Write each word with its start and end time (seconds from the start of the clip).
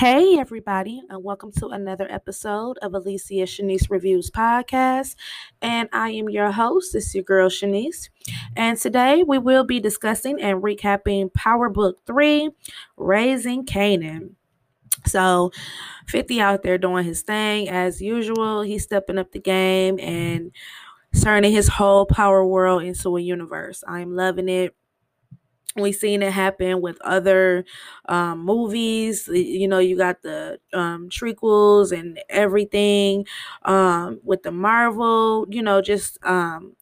Hey, 0.00 0.38
everybody, 0.38 1.02
and 1.10 1.22
welcome 1.22 1.52
to 1.58 1.66
another 1.66 2.06
episode 2.10 2.78
of 2.78 2.94
Alicia 2.94 3.44
Shanice 3.44 3.90
Reviews 3.90 4.30
podcast. 4.30 5.14
And 5.60 5.90
I 5.92 6.08
am 6.12 6.30
your 6.30 6.50
host, 6.52 6.94
it's 6.94 7.14
your 7.14 7.22
girl 7.22 7.50
Shanice. 7.50 8.08
And 8.56 8.78
today 8.78 9.22
we 9.22 9.36
will 9.36 9.62
be 9.62 9.78
discussing 9.78 10.40
and 10.40 10.62
recapping 10.62 11.34
Power 11.34 11.68
Book 11.68 11.98
3 12.06 12.48
Raising 12.96 13.66
Kanan. 13.66 14.36
So, 15.04 15.50
50 16.06 16.40
out 16.40 16.62
there 16.62 16.78
doing 16.78 17.04
his 17.04 17.20
thing 17.20 17.68
as 17.68 18.00
usual. 18.00 18.62
He's 18.62 18.84
stepping 18.84 19.18
up 19.18 19.32
the 19.32 19.38
game 19.38 20.00
and 20.00 20.50
turning 21.22 21.52
his 21.52 21.68
whole 21.68 22.06
power 22.06 22.46
world 22.46 22.84
into 22.84 23.18
a 23.18 23.20
universe. 23.20 23.84
I'm 23.86 24.16
loving 24.16 24.48
it 24.48 24.74
we've 25.76 25.94
seen 25.94 26.22
it 26.22 26.32
happen 26.32 26.80
with 26.80 27.00
other 27.02 27.64
um, 28.08 28.40
movies. 28.44 29.28
You 29.32 29.68
know 29.68 29.78
you 29.78 29.96
got 29.96 30.22
the 30.22 30.58
um, 30.72 31.08
trequels 31.10 31.92
and 31.92 32.18
everything 32.28 33.26
um, 33.64 34.20
with 34.24 34.42
the 34.42 34.50
marvel 34.52 35.46
you 35.50 35.62
know 35.62 35.80
just 35.80 36.18
um, 36.24 36.74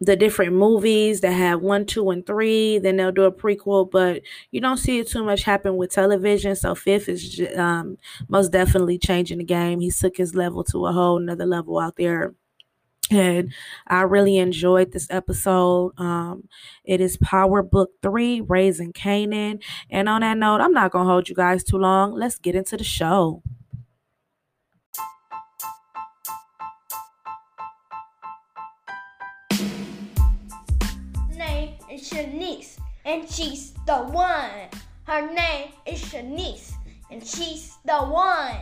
the 0.00 0.14
different 0.14 0.52
movies 0.52 1.22
that 1.22 1.32
have 1.32 1.60
one 1.60 1.84
two 1.84 2.08
and 2.10 2.24
three 2.24 2.78
then 2.78 2.96
they'll 2.96 3.10
do 3.10 3.24
a 3.24 3.32
prequel 3.32 3.90
but 3.90 4.22
you 4.52 4.60
don't 4.60 4.76
see 4.76 5.00
it 5.00 5.08
too 5.08 5.24
much 5.24 5.42
happen 5.42 5.76
with 5.76 5.90
television 5.90 6.54
so 6.54 6.72
Fif 6.74 7.08
is 7.08 7.40
um, 7.56 7.98
most 8.28 8.52
definitely 8.52 8.96
changing 8.98 9.38
the 9.38 9.44
game. 9.44 9.80
He 9.80 9.90
took 9.90 10.16
his 10.16 10.36
level 10.36 10.62
to 10.64 10.86
a 10.86 10.92
whole 10.92 11.16
another 11.20 11.46
level 11.46 11.80
out 11.80 11.96
there 11.96 12.32
and 13.10 13.52
I 13.86 14.02
really 14.02 14.38
enjoyed 14.38 14.92
this 14.92 15.06
episode. 15.10 15.92
Um, 15.98 16.48
it 16.84 17.00
is 17.00 17.16
Power 17.16 17.62
Book 17.62 17.90
3, 18.02 18.42
Raising 18.42 18.92
Kanan. 18.92 19.62
And 19.90 20.08
on 20.08 20.20
that 20.22 20.36
note, 20.38 20.60
I'm 20.60 20.72
not 20.72 20.92
going 20.92 21.06
to 21.06 21.10
hold 21.10 21.28
you 21.28 21.34
guys 21.34 21.64
too 21.64 21.78
long. 21.78 22.12
Let's 22.12 22.38
get 22.38 22.54
into 22.54 22.76
the 22.76 22.84
show. 22.84 23.42
Name 31.36 31.74
is 31.90 32.10
Shanice, 32.10 32.78
and 33.04 33.28
she's 33.30 33.72
the 33.86 33.96
one. 33.96 34.68
Her 35.04 35.32
name 35.32 35.70
is 35.86 36.02
Shanice, 36.02 36.72
and 37.10 37.24
she's 37.24 37.78
the 37.84 37.98
one. 37.98 38.56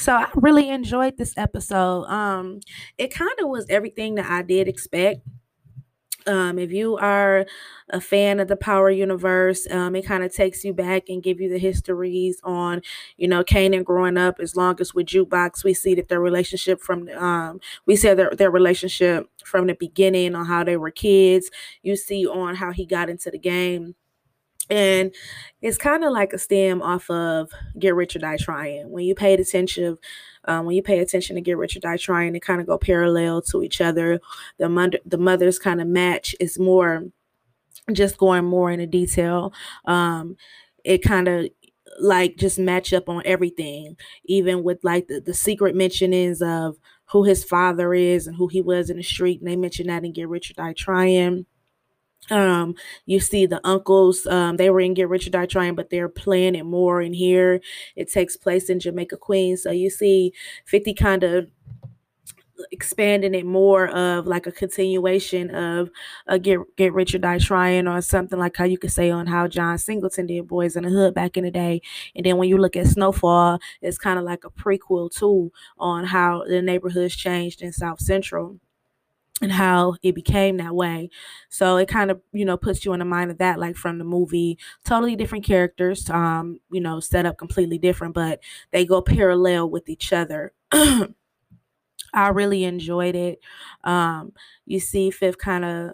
So 0.00 0.14
I 0.14 0.28
really 0.34 0.70
enjoyed 0.70 1.18
this 1.18 1.34
episode. 1.36 2.06
Um, 2.06 2.60
it 2.96 3.12
kind 3.12 3.38
of 3.38 3.50
was 3.50 3.66
everything 3.68 4.14
that 4.14 4.30
I 4.30 4.40
did 4.40 4.66
expect. 4.66 5.20
Um, 6.26 6.58
if 6.58 6.72
you 6.72 6.96
are 6.96 7.44
a 7.90 8.00
fan 8.00 8.40
of 8.40 8.48
the 8.48 8.56
Power 8.56 8.88
Universe, 8.88 9.70
um, 9.70 9.94
it 9.94 10.06
kind 10.06 10.24
of 10.24 10.34
takes 10.34 10.64
you 10.64 10.72
back 10.72 11.10
and 11.10 11.22
give 11.22 11.38
you 11.38 11.50
the 11.50 11.58
histories 11.58 12.40
on, 12.44 12.80
you 13.18 13.28
know, 13.28 13.44
Kanan 13.44 13.84
growing 13.84 14.16
up. 14.16 14.36
As 14.40 14.56
long 14.56 14.76
as 14.80 14.94
with 14.94 15.06
Jukebox, 15.06 15.64
we 15.64 15.74
see 15.74 15.94
that 15.96 16.08
their 16.08 16.20
relationship 16.20 16.80
from, 16.80 17.06
um, 17.18 17.60
we 17.84 17.94
see 17.94 18.14
their 18.14 18.30
their 18.30 18.50
relationship 18.50 19.26
from 19.44 19.66
the 19.66 19.74
beginning 19.74 20.34
on 20.34 20.46
how 20.46 20.64
they 20.64 20.78
were 20.78 20.90
kids. 20.90 21.50
You 21.82 21.94
see 21.94 22.26
on 22.26 22.54
how 22.54 22.72
he 22.72 22.86
got 22.86 23.10
into 23.10 23.30
the 23.30 23.38
game 23.38 23.96
and 24.70 25.12
it's 25.62 25.76
kind 25.76 26.04
of 26.04 26.12
like 26.12 26.32
a 26.32 26.38
stem 26.38 26.80
off 26.80 27.10
of 27.10 27.50
Get 27.78 27.94
Rich 27.94 28.16
or 28.16 28.20
Die 28.20 28.36
Trying. 28.38 28.90
When 28.90 29.04
you 29.04 29.14
paid 29.14 29.40
attention, 29.40 29.98
um, 30.46 30.64
when 30.64 30.76
you 30.76 30.82
pay 30.82 31.00
attention 31.00 31.36
to 31.36 31.42
Get 31.42 31.58
Rich 31.58 31.76
or 31.76 31.80
Die 31.80 31.96
Trying, 31.98 32.32
they 32.32 32.40
kind 32.40 32.60
of 32.60 32.66
go 32.66 32.78
parallel 32.78 33.42
to 33.42 33.62
each 33.62 33.80
other. 33.80 34.20
The 34.58 34.68
mother, 34.68 34.98
the 35.04 35.18
mothers 35.18 35.58
kind 35.58 35.80
of 35.80 35.86
match. 35.86 36.34
It's 36.40 36.58
more 36.58 37.04
just 37.92 38.16
going 38.16 38.44
more 38.44 38.70
into 38.70 38.86
detail. 38.86 39.52
Um, 39.84 40.36
it 40.84 40.98
kind 40.98 41.28
of 41.28 41.48
like 41.98 42.36
just 42.36 42.58
match 42.58 42.92
up 42.92 43.08
on 43.08 43.22
everything, 43.26 43.96
even 44.24 44.62
with 44.62 44.78
like 44.82 45.08
the, 45.08 45.20
the 45.20 45.34
secret 45.34 45.74
mentionings 45.74 46.40
of 46.40 46.76
who 47.06 47.24
his 47.24 47.44
father 47.44 47.92
is 47.92 48.26
and 48.26 48.36
who 48.36 48.46
he 48.46 48.62
was 48.62 48.88
in 48.88 48.96
the 48.96 49.02
street. 49.02 49.40
And 49.40 49.50
they 49.50 49.56
mention 49.56 49.88
that 49.88 50.04
in 50.04 50.12
Get 50.12 50.28
Rich 50.28 50.52
or 50.52 50.54
Die 50.54 50.74
Trying 50.74 51.44
um 52.30 52.74
you 53.06 53.20
see 53.20 53.46
the 53.46 53.60
uncles 53.64 54.26
um 54.26 54.56
they 54.56 54.70
were 54.70 54.80
in 54.80 54.94
get 54.94 55.08
rich 55.08 55.26
or 55.26 55.30
die 55.30 55.46
trying 55.46 55.74
but 55.74 55.90
they're 55.90 56.08
playing 56.08 56.54
it 56.54 56.64
more 56.64 57.00
in 57.02 57.12
here. 57.12 57.60
It 57.96 58.10
takes 58.12 58.36
place 58.36 58.70
in 58.70 58.80
jamaica 58.80 59.16
queens. 59.16 59.62
So 59.62 59.70
you 59.70 59.90
see 59.90 60.32
50 60.66 60.94
kind 60.94 61.24
of 61.24 61.48
expanding 62.72 63.34
it 63.34 63.46
more 63.46 63.88
of 63.88 64.26
like 64.26 64.46
a 64.46 64.52
continuation 64.52 65.50
of 65.54 65.90
a 66.26 66.38
get 66.38 66.58
get 66.76 66.92
rich 66.92 67.14
or 67.14 67.18
die 67.18 67.38
trying 67.38 67.88
or 67.88 68.00
something 68.02 68.38
like 68.38 68.56
how 68.56 68.64
you 68.64 68.78
could 68.78 68.92
say 68.92 69.10
on 69.10 69.26
how 69.26 69.48
john 69.48 69.78
singleton 69.78 70.26
did 70.26 70.46
Boyz 70.46 70.76
n 70.76 70.84
the 70.84 70.90
Hood 70.90 71.14
back 71.14 71.36
in 71.36 71.44
the 71.44 71.50
day. 71.50 71.80
And 72.14 72.24
then 72.24 72.36
when 72.36 72.48
you 72.48 72.58
look 72.58 72.76
at 72.76 72.86
snowfall 72.86 73.58
it's 73.80 73.98
kind 73.98 74.18
of 74.18 74.24
like 74.24 74.44
a 74.44 74.50
prequel 74.50 75.10
too 75.10 75.52
on 75.78 76.04
how 76.04 76.44
the 76.46 76.62
neighborhoods 76.62 77.16
changed 77.16 77.62
in 77.62 77.72
south 77.72 78.00
central 78.00 78.58
and 79.42 79.52
how 79.52 79.96
it 80.02 80.14
became 80.14 80.58
that 80.58 80.74
way. 80.74 81.08
So 81.48 81.76
it 81.78 81.88
kind 81.88 82.10
of, 82.10 82.20
you 82.32 82.44
know, 82.44 82.56
puts 82.56 82.84
you 82.84 82.92
in 82.92 82.98
the 82.98 83.04
mind 83.06 83.30
of 83.30 83.38
that, 83.38 83.58
like 83.58 83.76
from 83.76 83.98
the 83.98 84.04
movie, 84.04 84.58
totally 84.84 85.16
different 85.16 85.44
characters, 85.44 86.08
um, 86.10 86.60
you 86.70 86.80
know, 86.80 87.00
set 87.00 87.24
up 87.26 87.38
completely 87.38 87.78
different, 87.78 88.14
but 88.14 88.40
they 88.70 88.84
go 88.84 89.00
parallel 89.00 89.70
with 89.70 89.88
each 89.88 90.12
other. 90.12 90.52
I 90.72 92.28
really 92.28 92.64
enjoyed 92.64 93.14
it. 93.14 93.38
Um, 93.84 94.32
you 94.66 94.80
see, 94.80 95.10
Fif 95.10 95.38
kind 95.38 95.64
of 95.64 95.92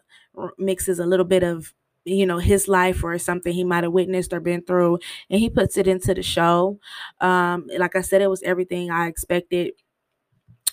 mixes 0.58 0.98
a 0.98 1.06
little 1.06 1.24
bit 1.26 1.42
of, 1.42 1.74
you 2.04 2.24
know, 2.24 2.38
his 2.38 2.68
life 2.68 3.02
or 3.04 3.18
something 3.18 3.52
he 3.52 3.64
might 3.64 3.84
have 3.84 3.92
witnessed 3.92 4.32
or 4.32 4.40
been 4.40 4.62
through, 4.62 4.98
and 5.28 5.40
he 5.40 5.50
puts 5.50 5.76
it 5.76 5.88
into 5.88 6.14
the 6.14 6.22
show. 6.22 6.78
Um, 7.20 7.66
like 7.78 7.96
I 7.96 8.00
said, 8.00 8.22
it 8.22 8.30
was 8.30 8.42
everything 8.44 8.90
I 8.90 9.08
expected 9.08 9.72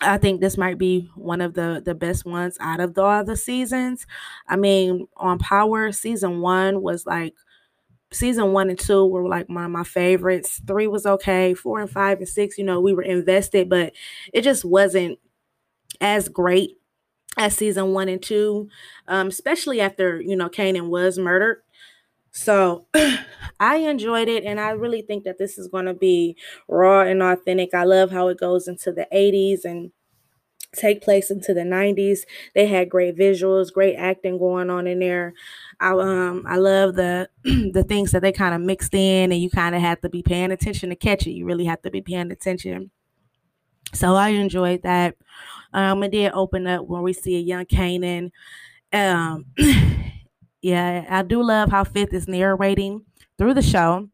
I 0.04 0.18
think 0.18 0.42
this 0.42 0.58
might 0.58 0.78
be 0.78 1.10
one 1.16 1.42
of 1.42 1.54
the 1.54 1.82
the 1.84 1.96
best 1.96 2.26
ones 2.26 2.58
out 2.60 2.80
of 2.80 2.94
the 2.96 3.04
other 3.04 3.36
seasons. 3.36 4.06
I 4.48 4.56
mean, 4.56 5.08
on 5.18 5.40
Power, 5.40 5.92
season 5.92 6.42
one 6.42 6.82
was 6.82 7.06
like 7.06 7.34
season 8.14 8.54
one 8.54 8.70
and 8.70 8.80
two 8.80 9.06
were 9.08 9.28
like 9.28 9.50
of 9.66 9.72
my 9.72 9.84
favorites. 9.84 10.62
Three 10.68 10.88
was 10.88 11.06
okay. 11.06 11.54
Four 11.54 11.82
and 11.82 11.90
five 11.90 12.20
and 12.20 12.30
six, 12.30 12.58
you 12.58 12.64
know, 12.66 12.82
we 12.82 12.94
were 12.94 13.04
invested, 13.04 13.70
but 13.70 13.94
it 14.34 14.42
just 14.44 14.66
wasn't 14.66 15.20
as 16.02 16.30
great 16.30 16.78
as 17.38 17.58
season 17.58 17.94
one 17.94 18.10
and 18.10 18.24
two, 18.24 18.70
um, 19.10 19.30
especially 19.30 19.82
after 19.82 20.22
you 20.22 20.38
know 20.38 20.50
Kanan 20.50 20.90
was 20.90 21.20
murdered. 21.20 21.63
So 22.34 22.88
I 23.60 23.78
enjoyed 23.78 24.28
it, 24.28 24.44
and 24.44 24.60
I 24.60 24.72
really 24.72 25.02
think 25.02 25.24
that 25.24 25.38
this 25.38 25.58
is 25.58 25.68
going 25.68 25.86
to 25.86 25.94
be 25.94 26.36
raw 26.68 27.02
and 27.02 27.22
authentic. 27.22 27.74
I 27.74 27.84
love 27.86 28.12
how 28.12 28.28
it 28.30 28.40
goes 28.40 28.68
into 28.68 28.92
the 28.92 29.08
80s 29.12 29.66
and 29.66 29.92
take 30.76 31.02
place 31.04 31.32
into 31.32 31.54
the 31.54 31.66
90s. 31.66 32.26
They 32.56 32.68
had 32.68 32.90
great 32.90 33.18
visuals, 33.18 33.74
great 33.74 33.96
acting 33.96 34.38
going 34.40 34.70
on 34.70 34.88
in 34.88 35.00
there. 35.00 35.34
I 35.80 35.92
um 35.94 36.46
I 36.48 36.58
love 36.58 36.96
the 36.96 37.30
the 37.46 37.86
things 37.88 38.12
that 38.12 38.22
they 38.24 38.32
kind 38.34 38.56
of 38.56 38.62
mixed 38.62 38.94
in 38.96 39.32
and 39.32 39.42
you 39.42 39.50
kind 39.52 39.76
of 39.76 39.82
have 39.82 40.02
to 40.02 40.10
be 40.10 40.24
paying 40.24 40.52
attention 40.52 40.90
to 40.92 40.98
catch 40.98 41.28
it. 41.28 41.32
You 41.34 41.46
really 41.46 41.66
have 41.66 41.82
to 41.84 41.92
be 41.92 42.02
paying 42.02 42.32
attention. 42.32 42.92
So 43.94 44.16
I 44.16 44.30
enjoyed 44.30 44.84
that. 44.84 45.16
Um 45.74 46.04
it 46.04 46.12
did 46.12 46.32
open 46.34 46.68
up 46.68 46.86
when 46.88 47.04
we 47.04 47.14
see 47.14 47.36
a 47.38 47.40
young 47.40 47.66
Kanan. 47.66 48.32
Um 48.94 49.46
yeah, 50.64 51.06
I 51.10 51.24
do 51.24 51.44
love 51.44 51.72
how 51.72 51.86
Fif 51.86 52.14
is 52.14 52.28
narrating 52.30 53.04
through 53.38 53.56
the 53.56 53.64
show. 53.64 54.10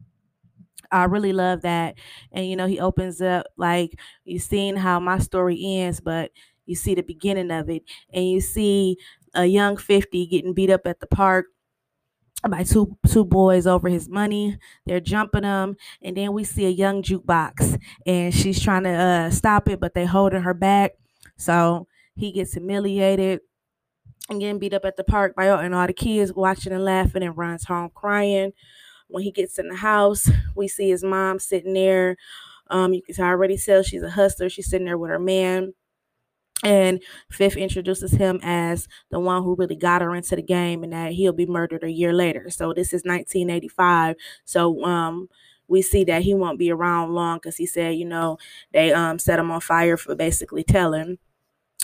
I 0.92 1.04
really 1.04 1.32
love 1.32 1.62
that. 1.62 1.96
And 2.32 2.48
you 2.48 2.56
know, 2.56 2.66
he 2.66 2.80
opens 2.80 3.20
up 3.22 3.46
like 3.56 3.98
you 4.24 4.38
seeing 4.38 4.76
how 4.76 5.00
my 5.00 5.18
story 5.18 5.58
ends, 5.64 6.00
but 6.00 6.32
you 6.66 6.74
see 6.74 6.94
the 6.94 7.02
beginning 7.02 7.50
of 7.50 7.68
it, 7.70 7.82
and 8.12 8.26
you 8.28 8.40
see 8.40 8.96
a 9.34 9.46
young 9.46 9.76
50 9.76 10.26
getting 10.26 10.54
beat 10.54 10.70
up 10.70 10.86
at 10.86 11.00
the 11.00 11.06
park 11.06 11.46
by 12.48 12.62
two 12.62 12.96
two 13.08 13.24
boys 13.24 13.66
over 13.66 13.88
his 13.88 14.08
money. 14.08 14.58
They're 14.86 15.00
jumping 15.00 15.44
him, 15.44 15.76
and 16.02 16.16
then 16.16 16.32
we 16.32 16.44
see 16.44 16.66
a 16.66 16.70
young 16.70 17.02
jukebox, 17.02 17.78
and 18.06 18.34
she's 18.34 18.60
trying 18.62 18.84
to 18.84 18.90
uh, 18.90 19.30
stop 19.30 19.68
it, 19.68 19.80
but 19.80 19.94
they 19.94 20.06
holding 20.06 20.42
her 20.42 20.54
back. 20.54 20.92
So 21.36 21.86
he 22.16 22.32
gets 22.32 22.54
humiliated 22.54 23.40
and 24.30 24.40
getting 24.40 24.58
beat 24.58 24.72
up 24.72 24.84
at 24.84 24.96
the 24.96 25.04
park 25.04 25.34
by 25.34 25.46
and 25.46 25.74
all 25.74 25.86
the 25.86 25.92
kids 25.92 26.32
watching 26.32 26.72
and 26.72 26.84
laughing 26.84 27.22
and 27.22 27.36
runs 27.36 27.64
home 27.64 27.90
crying. 27.94 28.52
When 29.08 29.24
he 29.24 29.32
gets 29.32 29.58
in 29.58 29.68
the 29.68 29.76
house, 29.76 30.30
we 30.54 30.68
see 30.68 30.88
his 30.90 31.02
mom 31.02 31.40
sitting 31.40 31.74
there. 31.74 32.16
Um, 32.70 32.94
you 32.94 33.02
can 33.02 33.22
already 33.24 33.58
tell 33.58 33.82
she's 33.82 34.02
a 34.04 34.10
hustler. 34.10 34.48
She's 34.48 34.70
sitting 34.70 34.86
there 34.86 34.98
with 34.98 35.10
her 35.10 35.18
man. 35.18 35.74
And 36.62 37.02
Fif 37.30 37.56
introduces 37.56 38.12
him 38.12 38.38
as 38.42 38.86
the 39.10 39.18
one 39.18 39.42
who 39.42 39.56
really 39.56 39.76
got 39.76 40.02
her 40.02 40.14
into 40.14 40.36
the 40.36 40.42
game 40.42 40.84
and 40.84 40.92
that 40.92 41.12
he'll 41.12 41.32
be 41.32 41.46
murdered 41.46 41.84
a 41.84 41.90
year 41.90 42.12
later. 42.12 42.50
So 42.50 42.74
this 42.74 42.92
is 42.92 43.02
1985. 43.04 44.16
So 44.44 44.84
um 44.84 45.28
we 45.68 45.82
see 45.82 46.04
that 46.04 46.22
he 46.22 46.34
won't 46.34 46.58
be 46.58 46.70
around 46.70 47.14
long 47.14 47.38
because 47.38 47.56
he 47.56 47.66
said, 47.66 47.94
you 47.96 48.04
know, 48.04 48.38
they 48.72 48.92
um 48.92 49.18
set 49.18 49.38
him 49.38 49.50
on 49.50 49.60
fire 49.60 49.96
for 49.96 50.14
basically 50.14 50.62
telling 50.64 51.18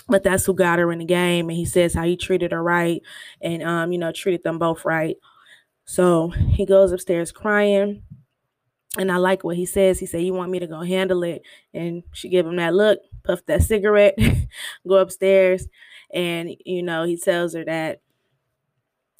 but 0.07 0.23
that's 0.23 0.45
who 0.45 0.53
got 0.53 0.79
her 0.79 0.91
in 0.91 0.99
the 0.99 1.05
game. 1.05 1.49
And 1.49 1.57
he 1.57 1.65
says 1.65 1.93
how 1.93 2.03
he 2.03 2.15
treated 2.17 2.51
her 2.51 2.63
right 2.63 3.01
and, 3.41 3.63
um, 3.63 3.91
you 3.91 3.97
know, 3.97 4.11
treated 4.11 4.43
them 4.43 4.59
both 4.59 4.85
right. 4.85 5.17
So 5.85 6.29
he 6.29 6.65
goes 6.65 6.91
upstairs 6.91 7.31
crying. 7.31 8.03
And 8.97 9.11
I 9.11 9.17
like 9.17 9.43
what 9.43 9.57
he 9.57 9.65
says. 9.65 9.99
He 9.99 10.05
said, 10.05 10.23
You 10.23 10.33
want 10.33 10.51
me 10.51 10.59
to 10.59 10.67
go 10.67 10.81
handle 10.81 11.23
it? 11.23 11.43
And 11.73 12.03
she 12.13 12.29
gave 12.29 12.45
him 12.45 12.55
that 12.55 12.73
look, 12.73 12.99
puff 13.23 13.45
that 13.45 13.61
cigarette, 13.63 14.17
go 14.87 14.95
upstairs. 14.95 15.67
And, 16.13 16.55
you 16.65 16.81
know, 16.81 17.03
he 17.03 17.17
tells 17.17 17.53
her 17.53 17.65
that 17.65 18.01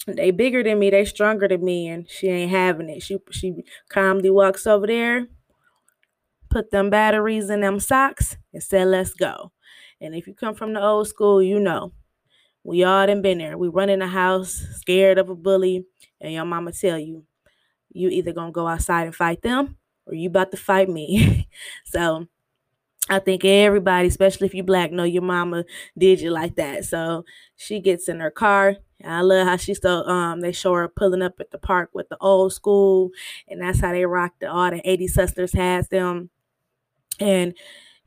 they 0.08 0.32
bigger 0.32 0.64
than 0.64 0.80
me, 0.80 0.90
they 0.90 1.06
stronger 1.06 1.48
than 1.48 1.64
me, 1.64 1.88
and 1.88 2.10
she 2.10 2.28
ain't 2.28 2.52
having 2.52 2.90
it. 2.90 3.04
She 3.04 3.18
she 3.32 3.64
calmly 3.90 4.30
walks 4.30 4.66
over 4.66 4.88
there, 4.88 5.28
put 6.50 6.72
them 6.72 6.90
batteries 6.90 7.50
in 7.50 7.62
them 7.62 7.80
socks, 7.80 8.38
and 8.54 8.64
said, 8.64 8.88
Let's 8.88 9.14
go. 9.14 9.52
And 10.02 10.16
if 10.16 10.28
you 10.28 10.34
come 10.34 10.56
from 10.56 10.74
the 10.74 10.82
old 10.84 11.08
school, 11.08 11.42
you 11.42 11.60
know. 11.60 11.94
We 12.64 12.84
all 12.84 13.08
done 13.08 13.22
been 13.22 13.40
there. 13.40 13.58
We 13.58 13.70
run 13.70 13.90
in 13.90 14.00
the 14.00 14.08
house 14.08 14.52
scared 14.76 15.18
of 15.18 15.30
a 15.30 15.36
bully, 15.36 15.86
and 16.20 16.34
your 16.34 16.46
mama 16.46 16.74
tell 16.74 17.00
you, 17.00 17.24
you 17.94 18.10
either 18.10 18.34
gonna 18.34 18.52
go 18.52 18.68
outside 18.68 19.06
and 19.06 19.16
fight 19.16 19.42
them 19.42 19.78
or 20.06 20.14
you 20.16 20.30
about 20.30 20.52
to 20.52 20.58
fight 20.58 20.90
me. 20.90 21.50
so 21.86 22.28
I 23.10 23.20
think 23.20 23.46
everybody, 23.46 24.08
especially 24.10 24.48
if 24.48 24.54
you 24.54 24.64
black, 24.64 24.92
know 24.92 25.06
your 25.06 25.22
mama 25.22 25.64
did 25.98 26.20
you 26.20 26.32
like 26.32 26.56
that. 26.58 26.86
So 26.86 27.24
she 27.56 27.80
gets 27.80 28.10
in 28.10 28.20
her 28.20 28.32
car. 28.32 28.78
I 29.06 29.22
love 29.22 29.48
how 29.48 29.58
she 29.58 29.74
still 29.76 30.08
um 30.10 30.42
they 30.42 30.52
show 30.52 30.74
her 30.74 30.88
pulling 30.90 31.22
up 31.22 31.40
at 31.40 31.52
the 31.52 31.60
park 31.60 31.92
with 31.94 32.10
the 32.10 32.18
old 32.20 32.54
school, 32.54 33.12
and 33.48 33.62
that's 33.62 33.80
how 33.80 33.94
they 33.94 34.06
rock 34.06 34.34
the 34.42 34.52
all 34.52 34.72
the 34.72 34.82
80 34.90 35.08
sisters 35.08 35.54
has 35.54 35.88
them. 35.90 36.30
And 37.20 37.54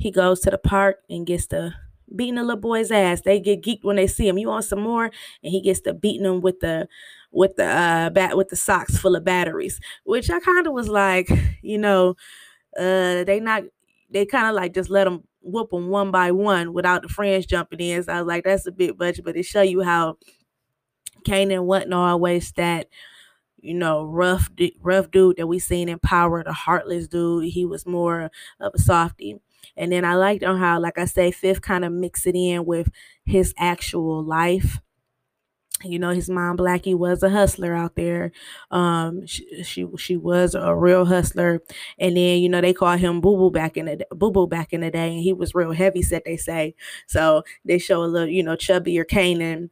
he 0.00 0.12
goes 0.12 0.41
to 0.43 0.50
the 0.50 0.58
park 0.58 0.99
and 1.11 1.26
gets 1.29 1.49
to 1.49 1.75
beating 2.17 2.37
the 2.37 2.43
little 2.44 2.61
boy's 2.61 2.91
ass. 2.91 3.23
They 3.23 3.41
get 3.41 3.62
geeked 3.62 3.85
when 3.85 3.97
they 3.97 4.08
see 4.08 4.29
him. 4.29 4.38
You 4.38 4.49
want 4.49 4.67
some 4.67 4.81
more? 4.82 5.06
And 5.06 5.52
he 5.52 5.62
gets 5.62 5.81
to 5.82 5.94
beating 5.94 6.25
them 6.25 6.43
with 6.43 6.61
the 6.61 6.88
with 7.32 7.56
the 7.56 7.67
uh 7.67 8.11
bat 8.11 8.37
with 8.37 8.49
the 8.50 8.56
socks 8.56 8.99
full 8.99 9.17
of 9.17 9.25
batteries. 9.25 9.81
Which 10.05 10.31
I 10.31 10.41
kind 10.41 10.67
of 10.67 10.75
was 10.75 10.88
like, 10.88 11.31
you 11.62 11.79
know, 11.79 12.17
uh 12.79 13.25
they 13.25 13.41
not 13.41 13.64
they 14.11 14.26
kind 14.26 14.49
of 14.49 14.55
like 14.55 14.75
just 14.75 14.91
let 14.91 15.05
them 15.05 15.25
whoop 15.43 15.70
them 15.70 15.88
one 15.88 16.12
by 16.12 16.32
one 16.32 16.73
without 16.75 17.03
the 17.03 17.08
friends 17.08 17.46
jumping 17.46 17.81
in. 17.81 18.03
So 18.05 18.12
I 18.12 18.19
was 18.23 18.29
like, 18.29 18.44
that's 18.44 18.67
a 18.67 18.73
bit 18.73 18.99
much, 18.99 19.20
but 19.25 19.37
it 19.37 19.44
show 19.44 19.62
you 19.62 19.82
how 19.82 20.19
Kanan 21.26 21.64
wasn't 21.64 21.94
always 21.94 22.53
that 22.53 22.88
you 23.62 23.75
know, 23.75 24.05
rough, 24.05 24.50
rough 24.82 25.11
dude 25.11 25.37
that 25.38 25.46
we 25.49 25.58
seen 25.58 25.88
in 25.88 25.99
Power, 25.99 26.44
the 26.44 26.53
heartless 26.53 27.08
dude. 27.08 27.46
He 27.46 27.67
was 27.67 27.87
more 27.87 28.31
of 28.61 28.73
a 28.75 28.79
softy. 28.79 29.41
And 29.76 29.92
then 29.92 30.04
I 30.04 30.14
liked 30.14 30.44
on 30.44 30.58
how, 30.58 30.80
like 30.80 30.98
I 30.98 31.04
say, 31.04 31.30
Fif 31.30 31.60
kind 31.60 31.84
of 31.84 31.92
mix 31.92 32.26
it 32.26 32.34
in 32.34 32.64
with 32.66 32.88
his 33.24 33.54
actual 33.58 34.22
life. 34.22 34.80
You 35.82 35.98
know, 35.98 36.10
his 36.10 36.28
mom 36.28 36.58
Blackie 36.58 36.94
was 36.94 37.22
a 37.22 37.30
hustler 37.30 37.74
out 37.74 37.96
there. 37.96 38.32
Um, 38.70 39.26
she, 39.26 39.62
she 39.64 39.86
she 39.96 40.16
was 40.16 40.54
a 40.54 40.74
real 40.74 41.06
hustler, 41.06 41.62
and 41.98 42.18
then 42.18 42.40
you 42.40 42.50
know 42.50 42.60
they 42.60 42.74
call 42.74 42.98
him 42.98 43.22
Boo 43.22 43.36
Boo 43.38 43.50
back 43.50 43.78
in 43.78 43.86
the 43.86 44.06
Boo 44.10 44.30
Boo 44.30 44.46
back 44.46 44.74
in 44.74 44.82
the 44.82 44.90
day, 44.90 45.14
and 45.14 45.22
he 45.22 45.32
was 45.32 45.54
real 45.54 45.72
heavy 45.72 46.02
set. 46.02 46.26
They 46.26 46.36
say 46.36 46.74
so. 47.06 47.44
They 47.64 47.78
show 47.78 48.02
a 48.02 48.04
little, 48.04 48.28
you 48.28 48.42
know, 48.42 48.56
chubbier 48.56 49.06
Kanan 49.06 49.70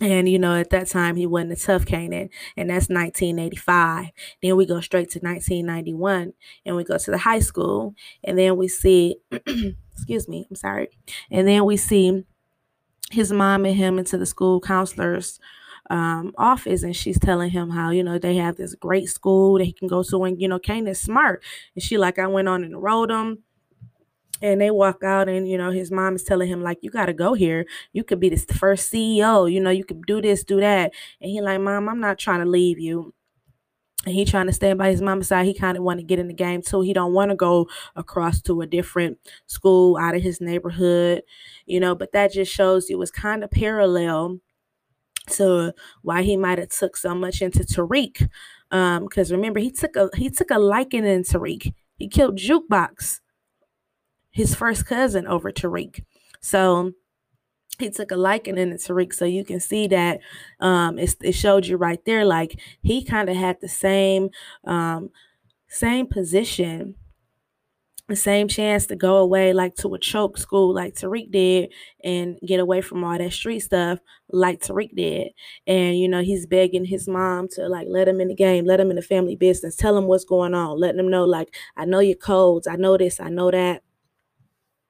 and 0.00 0.28
you 0.28 0.38
know, 0.38 0.54
at 0.54 0.70
that 0.70 0.88
time 0.88 1.16
he 1.16 1.26
wasn't 1.26 1.52
a 1.52 1.56
tough 1.56 1.86
Kanan, 1.86 2.28
and 2.56 2.70
that's 2.70 2.88
1985. 2.88 4.06
Then 4.42 4.56
we 4.56 4.66
go 4.66 4.80
straight 4.80 5.10
to 5.10 5.20
1991, 5.20 6.34
and 6.66 6.76
we 6.76 6.84
go 6.84 6.98
to 6.98 7.10
the 7.10 7.18
high 7.18 7.38
school, 7.38 7.94
and 8.22 8.38
then 8.38 8.56
we 8.56 8.68
see, 8.68 9.16
excuse 9.32 10.28
me, 10.28 10.46
I'm 10.50 10.56
sorry, 10.56 10.88
and 11.30 11.48
then 11.48 11.64
we 11.64 11.76
see 11.76 12.24
his 13.10 13.32
mom 13.32 13.64
and 13.64 13.76
him 13.76 13.98
into 13.98 14.18
the 14.18 14.26
school 14.26 14.60
counselor's 14.60 15.38
um, 15.90 16.32
office, 16.38 16.82
and 16.82 16.96
she's 16.96 17.18
telling 17.18 17.50
him 17.50 17.70
how 17.70 17.90
you 17.90 18.02
know 18.02 18.18
they 18.18 18.36
have 18.36 18.56
this 18.56 18.74
great 18.74 19.08
school 19.08 19.58
that 19.58 19.64
he 19.64 19.72
can 19.72 19.88
go 19.88 20.02
to, 20.02 20.24
and 20.24 20.40
you 20.40 20.48
know, 20.48 20.58
Kanan's 20.58 21.00
smart, 21.00 21.42
and 21.74 21.82
she 21.82 21.98
like 21.98 22.18
I 22.18 22.26
went 22.26 22.48
on 22.48 22.64
and 22.64 22.74
enrolled 22.74 23.10
him 23.10 23.44
and 24.42 24.60
they 24.60 24.70
walk 24.70 25.02
out 25.02 25.28
and 25.28 25.48
you 25.48 25.56
know 25.58 25.70
his 25.70 25.90
mom 25.90 26.14
is 26.14 26.22
telling 26.24 26.48
him 26.48 26.62
like 26.62 26.78
you 26.82 26.90
got 26.90 27.06
to 27.06 27.12
go 27.14 27.34
here. 27.34 27.66
You 27.92 28.04
could 28.04 28.20
be 28.20 28.28
the 28.28 28.36
first 28.54 28.92
ceo 28.92 29.50
you 29.50 29.60
know 29.60 29.70
you 29.70 29.84
could 29.84 30.02
do 30.06 30.20
this 30.22 30.44
do 30.44 30.60
that. 30.60 30.92
And 31.20 31.30
he 31.30 31.40
like 31.40 31.60
mom 31.60 31.88
i'm 31.88 32.00
not 32.00 32.18
trying 32.18 32.40
to 32.40 32.46
leave 32.46 32.78
you. 32.78 33.14
And 34.04 34.14
he 34.14 34.24
trying 34.24 34.46
to 34.46 34.52
stand 34.52 34.78
by 34.78 34.90
his 34.90 35.02
mama's 35.02 35.26
side. 35.28 35.46
He 35.46 35.54
kind 35.54 35.76
of 35.76 35.82
want 35.82 35.98
to 35.98 36.06
get 36.06 36.20
in 36.20 36.28
the 36.28 36.34
game 36.34 36.62
too. 36.62 36.80
He 36.80 36.92
don't 36.92 37.12
want 37.12 37.30
to 37.30 37.36
go 37.36 37.68
across 37.96 38.40
to 38.42 38.60
a 38.60 38.66
different 38.66 39.18
school 39.46 39.96
out 39.96 40.14
of 40.14 40.22
his 40.22 40.40
neighborhood 40.40 41.22
you 41.66 41.80
know 41.80 41.94
but 41.94 42.12
that 42.12 42.32
just 42.32 42.52
shows 42.52 42.88
you 42.88 42.98
was 42.98 43.10
kind 43.10 43.42
of 43.44 43.50
parallel 43.50 44.38
to 45.28 45.74
why 46.02 46.22
he 46.22 46.36
might 46.36 46.58
have 46.58 46.68
took 46.68 46.96
so 46.96 47.14
much 47.14 47.42
into 47.42 47.60
tariq 47.60 48.28
um 48.70 49.04
because 49.04 49.32
remember 49.32 49.60
he 49.60 49.70
took 49.70 49.96
a 49.96 50.08
he 50.16 50.30
took 50.30 50.50
a 50.50 50.58
liking 50.58 51.04
in 51.04 51.22
tariq. 51.22 51.72
He 51.98 52.08
killed 52.08 52.36
jukebox 52.38 53.20
his 54.36 54.54
first 54.54 54.84
cousin 54.84 55.26
over 55.26 55.50
Tariq. 55.50 56.04
So 56.42 56.92
he 57.78 57.88
took 57.88 58.10
a 58.10 58.16
liking 58.16 58.58
in 58.58 58.70
Tariq. 58.74 59.14
So 59.14 59.24
you 59.24 59.46
can 59.46 59.60
see 59.60 59.86
that 59.88 60.20
um, 60.60 60.98
it, 60.98 61.34
showed 61.34 61.64
you 61.64 61.78
right 61.78 62.04
there, 62.04 62.26
like 62.26 62.60
he 62.82 63.02
kind 63.02 63.30
of 63.30 63.36
had 63.36 63.56
the 63.62 63.68
same 63.68 64.28
um, 64.64 65.08
same 65.68 66.06
position 66.06 66.96
the 68.08 68.14
same 68.14 68.46
chance 68.46 68.86
to 68.86 68.94
go 68.94 69.16
away 69.16 69.52
like 69.52 69.74
to 69.74 69.92
a 69.94 69.98
choke 69.98 70.38
school 70.38 70.72
like 70.72 70.94
Tariq 70.94 71.28
did 71.32 71.72
and 72.04 72.38
get 72.46 72.60
away 72.60 72.80
from 72.80 73.02
all 73.02 73.18
that 73.18 73.32
street 73.32 73.60
stuff 73.60 73.98
like 74.30 74.60
Tariq 74.60 74.94
did. 74.94 75.28
And 75.66 75.98
you 75.98 76.08
know, 76.08 76.22
he's 76.22 76.46
begging 76.46 76.84
his 76.84 77.08
mom 77.08 77.48
to 77.54 77.68
like 77.68 77.88
let 77.90 78.06
him 78.06 78.20
in 78.20 78.28
the 78.28 78.34
game, 78.36 78.64
let 78.64 78.78
him 78.78 78.90
in 78.90 78.96
the 78.96 79.02
family 79.02 79.34
business, 79.34 79.74
tell 79.74 79.96
him 79.96 80.04
what's 80.06 80.24
going 80.24 80.54
on, 80.54 80.78
letting 80.78 81.00
him 81.00 81.10
know 81.10 81.24
like 81.24 81.52
I 81.76 81.84
know 81.84 81.98
your 81.98 82.16
codes, 82.16 82.68
I 82.68 82.76
know 82.76 82.96
this, 82.96 83.18
I 83.18 83.28
know 83.28 83.50
that. 83.50 83.82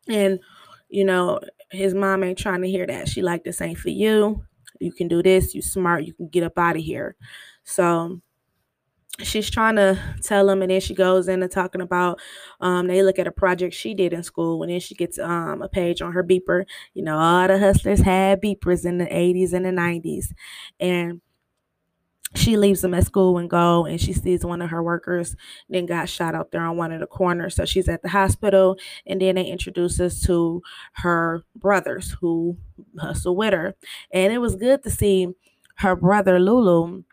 And, 0.09 0.41
you 0.89 1.05
know, 1.05 1.41
his 1.71 1.95
mom 1.95 2.23
ain't 2.25 2.39
trying 2.39 2.63
to 2.63 2.69
hear 2.69 2.87
that. 2.87 3.09
She 3.09 3.23
like, 3.23 3.45
this 3.45 3.61
ain't 3.61 3.79
for 3.79 3.91
you. 3.91 4.45
You 4.81 4.93
can 4.93 5.09
do 5.09 5.23
this. 5.23 5.55
You 5.55 5.63
smart. 5.63 6.05
You 6.05 6.13
can 6.15 6.29
get 6.29 6.45
up 6.45 6.59
out 6.59 6.77
of 6.77 6.83
here. 6.83 7.17
So 7.65 8.21
she's 9.23 9.49
trying 9.49 9.77
to 9.77 9.99
tell 10.23 10.49
him 10.49 10.61
and 10.61 10.71
then 10.71 10.81
she 10.81 10.95
goes 10.95 11.27
into 11.29 11.49
talking 11.49 11.81
about 11.81 12.21
um 12.61 12.87
they 12.87 13.03
look 13.03 13.19
at 13.19 13.27
a 13.27 13.33
project 13.33 13.75
she 13.75 13.95
did 13.95 14.13
in 14.13 14.23
school 14.23 14.63
and 14.63 14.71
then 14.71 14.81
she 14.81 14.95
gets 14.95 15.19
um 15.19 15.63
a 15.63 15.69
page 15.69 16.03
on 16.03 16.13
her 16.13 16.23
beeper 16.23 16.65
you 16.93 17.03
know 17.03 17.19
all 17.19 17.49
the 17.49 17.59
hustlers 17.59 18.01
had 18.01 18.43
beepers 18.43 18.85
in 18.85 18.99
the 18.99 19.07
80s 19.07 19.55
and 19.55 19.65
the 19.65 19.71
90s 19.71 20.35
and 20.81 21.23
she 22.35 22.57
leaves 22.57 22.81
them 22.81 22.95
at 22.95 23.07
school 23.07 23.39
and 23.39 23.49
go 23.49 23.87
and 23.87 24.01
she 24.01 24.13
sees 24.13 24.45
one 24.45 24.61
of 24.61 24.71
her 24.71 24.83
workers 24.83 25.37
then 25.69 25.87
got 25.87 26.09
shot 26.09 26.35
out 26.35 26.51
there 26.51 26.65
on 26.65 26.77
one 26.77 26.93
of 26.93 27.01
the 27.01 27.07
corners. 27.07 27.55
So 27.55 27.65
she's 27.65 27.89
at 27.89 28.03
the 28.03 28.09
hospital 28.09 28.77
and 29.07 29.21
then 29.21 29.37
they 29.37 29.47
introduce 29.47 30.01
us 30.01 30.21
to 30.23 30.63
her 30.95 31.45
brothers 31.55 32.17
who 32.21 32.57
hustle 32.99 33.37
with 33.37 33.55
her. 33.55 33.75
And 34.11 34.33
it 34.33 34.39
was 34.39 34.57
good 34.57 34.83
to 34.83 34.91
see 34.91 35.29
her 35.77 35.95
brother 35.95 36.39
lulu. 36.39 37.05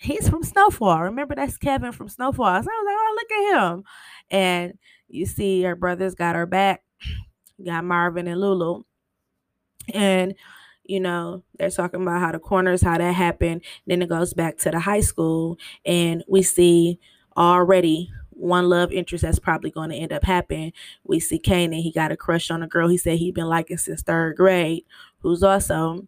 He's 0.00 0.28
from 0.28 0.44
snowfall. 0.44 1.02
Remember 1.02 1.34
that's 1.34 1.56
kevin 1.56 1.92
from 1.92 2.08
snowfall. 2.08 2.46
So 2.46 2.52
i 2.52 2.54
was 2.56 2.86
like 2.86 2.96
oh 2.96 3.16
look 3.16 3.32
at 3.32 3.72
him. 3.72 3.84
And 4.30 4.78
you 5.08 5.26
see 5.26 5.62
her 5.62 5.74
brothers 5.74 6.14
got 6.14 6.36
her 6.36 6.46
back 6.46 6.82
got 7.64 7.84
marvin 7.84 8.28
and 8.28 8.40
lulu. 8.40 8.82
And 9.94 10.34
you 10.88 10.98
know, 10.98 11.44
they're 11.58 11.70
talking 11.70 12.02
about 12.02 12.20
how 12.20 12.32
the 12.32 12.38
corners, 12.38 12.82
how 12.82 12.98
that 12.98 13.14
happened. 13.14 13.62
Then 13.86 14.02
it 14.02 14.08
goes 14.08 14.34
back 14.34 14.56
to 14.58 14.70
the 14.70 14.80
high 14.80 15.00
school, 15.00 15.58
and 15.84 16.24
we 16.26 16.42
see 16.42 16.98
already 17.36 18.10
one 18.30 18.68
love 18.68 18.92
interest 18.92 19.22
that's 19.22 19.38
probably 19.38 19.70
going 19.70 19.90
to 19.90 19.96
end 19.96 20.12
up 20.12 20.24
happening. 20.24 20.72
We 21.04 21.20
see 21.20 21.38
Kanan, 21.38 21.82
he 21.82 21.92
got 21.92 22.12
a 22.12 22.16
crush 22.16 22.50
on 22.50 22.62
a 22.62 22.68
girl 22.68 22.88
he 22.88 22.96
said 22.96 23.18
he'd 23.18 23.34
been 23.34 23.48
liking 23.48 23.76
since 23.76 24.02
third 24.02 24.36
grade, 24.36 24.84
who's 25.20 25.42
also 25.42 26.06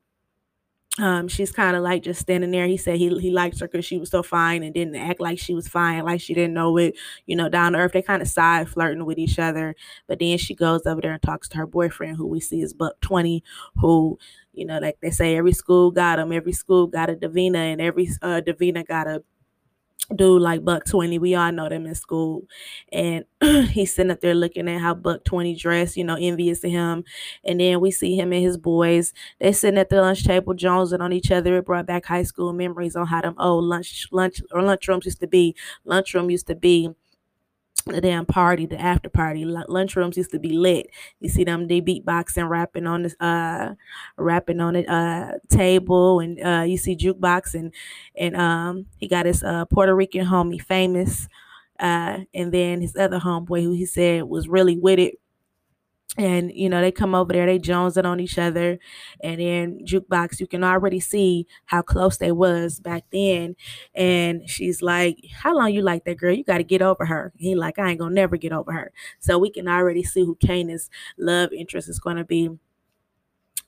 um, 1.00 1.28
she's 1.28 1.52
kind 1.52 1.76
of 1.76 1.82
like 1.82 2.02
just 2.02 2.20
standing 2.20 2.50
there. 2.50 2.66
He 2.66 2.76
said 2.76 2.96
he 2.98 3.08
he 3.18 3.30
liked 3.30 3.58
her 3.60 3.68
because 3.68 3.84
she 3.84 3.98
was 3.98 4.10
so 4.10 4.22
fine 4.22 4.62
and 4.62 4.74
didn't 4.74 4.96
act 4.96 5.20
like 5.20 5.38
she 5.38 5.54
was 5.54 5.68
fine, 5.68 6.04
like 6.04 6.20
she 6.20 6.34
didn't 6.34 6.54
know 6.54 6.76
it. 6.76 6.94
You 7.26 7.36
know, 7.36 7.48
down 7.48 7.72
to 7.72 7.78
earth. 7.78 7.92
They 7.92 8.02
kind 8.02 8.22
of 8.22 8.28
side 8.28 8.68
flirting 8.68 9.04
with 9.06 9.18
each 9.18 9.38
other. 9.38 9.74
But 10.06 10.18
then 10.20 10.38
she 10.38 10.54
goes 10.54 10.86
over 10.86 11.00
there 11.00 11.12
and 11.12 11.22
talks 11.22 11.48
to 11.50 11.58
her 11.58 11.66
boyfriend, 11.66 12.16
who 12.16 12.26
we 12.26 12.40
see 12.40 12.62
is 12.62 12.74
Buck 12.74 13.00
Twenty, 13.00 13.42
who 13.76 14.18
you 14.52 14.66
know, 14.66 14.78
like 14.78 14.98
they 15.00 15.10
say, 15.10 15.36
every 15.36 15.52
school 15.52 15.90
got 15.90 16.18
him. 16.18 16.32
Every 16.32 16.52
school 16.52 16.86
got 16.86 17.10
a 17.10 17.14
Davina, 17.14 17.56
and 17.72 17.80
every 17.80 18.08
uh, 18.22 18.40
Davina 18.44 18.86
got 18.86 19.06
a 19.06 19.22
dude 20.16 20.42
like 20.42 20.64
Buck 20.64 20.84
20. 20.84 21.18
We 21.18 21.34
all 21.34 21.52
know 21.52 21.68
them 21.68 21.86
in 21.86 21.94
school. 21.94 22.44
And 22.92 23.24
he's 23.70 23.94
sitting 23.94 24.10
up 24.10 24.20
there 24.20 24.34
looking 24.34 24.68
at 24.68 24.80
how 24.80 24.94
Buck 24.94 25.24
20 25.24 25.54
dressed, 25.54 25.96
you 25.96 26.04
know, 26.04 26.16
envious 26.20 26.64
of 26.64 26.70
him. 26.70 27.04
And 27.44 27.60
then 27.60 27.80
we 27.80 27.90
see 27.90 28.16
him 28.16 28.32
and 28.32 28.42
his 28.44 28.56
boys. 28.56 29.12
They 29.40 29.52
sitting 29.52 29.78
at 29.78 29.88
the 29.88 30.00
lunch 30.00 30.24
table, 30.24 30.54
jonesing 30.54 31.00
on 31.00 31.12
each 31.12 31.30
other. 31.30 31.56
It 31.58 31.66
brought 31.66 31.86
back 31.86 32.06
high 32.06 32.24
school 32.24 32.52
memories 32.52 32.96
on 32.96 33.06
how 33.06 33.20
them 33.20 33.34
old 33.38 33.64
lunch 33.64 34.08
lunch 34.12 34.42
or 34.52 34.60
lunchrooms 34.62 35.04
used 35.04 35.20
to 35.20 35.26
be. 35.26 35.54
Lunchroom 35.84 36.30
used 36.30 36.46
to 36.48 36.54
be 36.54 36.90
the 37.86 38.00
damn 38.00 38.26
party, 38.26 38.66
the 38.66 38.80
after 38.80 39.08
party. 39.08 39.44
Lunchrooms 39.44 40.16
used 40.16 40.30
to 40.32 40.38
be 40.38 40.50
lit. 40.50 40.88
You 41.20 41.28
see 41.28 41.44
them 41.44 41.68
they 41.68 41.80
beatboxing, 41.80 42.48
rapping 42.48 42.86
on 42.86 43.02
the 43.04 43.24
uh 43.24 43.74
rapping 44.16 44.60
on 44.60 44.74
the 44.74 44.86
uh 44.92 45.32
table 45.48 46.20
and 46.20 46.40
uh 46.44 46.64
you 46.64 46.76
see 46.76 46.96
jukebox 46.96 47.54
and 47.54 47.72
and 48.16 48.36
um 48.36 48.86
he 48.98 49.08
got 49.08 49.26
his 49.26 49.42
uh 49.42 49.64
Puerto 49.66 49.94
Rican 49.94 50.26
homie 50.26 50.60
famous. 50.62 51.28
Uh 51.78 52.20
and 52.34 52.52
then 52.52 52.80
his 52.80 52.96
other 52.96 53.18
homeboy 53.18 53.62
who 53.62 53.72
he 53.72 53.86
said 53.86 54.24
was 54.24 54.48
really 54.48 54.76
with 54.76 54.98
it 54.98 55.14
and 56.18 56.50
you 56.54 56.68
know 56.68 56.80
they 56.80 56.90
come 56.90 57.14
over 57.14 57.32
there 57.32 57.46
they 57.46 57.58
jonesing 57.58 58.04
on 58.04 58.20
each 58.20 58.38
other. 58.38 58.78
And 59.22 59.40
then 59.40 59.80
jukebox 59.84 60.40
you 60.40 60.46
can 60.46 60.64
already 60.64 61.00
see 61.00 61.46
how 61.66 61.82
close 61.82 62.16
they 62.16 62.32
was 62.32 62.80
back 62.80 63.04
then. 63.12 63.56
And 63.94 64.48
she's 64.48 64.82
like 64.82 65.18
how 65.32 65.56
long 65.56 65.72
you 65.72 65.82
like 65.82 66.04
that 66.04 66.18
girl? 66.18 66.34
You 66.34 66.44
got 66.44 66.58
to 66.58 66.64
get 66.64 66.82
over 66.82 67.06
her. 67.06 67.32
He 67.36 67.54
like 67.54 67.78
i 67.78 67.90
ain't 67.90 68.00
gonna 68.00 68.14
never 68.14 68.36
get 68.36 68.52
over 68.52 68.72
her. 68.72 68.92
So 69.20 69.38
we 69.38 69.50
can 69.50 69.68
already 69.68 70.02
see 70.02 70.24
who 70.24 70.36
Kanan's 70.36 70.90
love 71.16 71.52
interest 71.52 71.88
is 71.88 72.00
going 72.00 72.16
to 72.16 72.24
be 72.24 72.50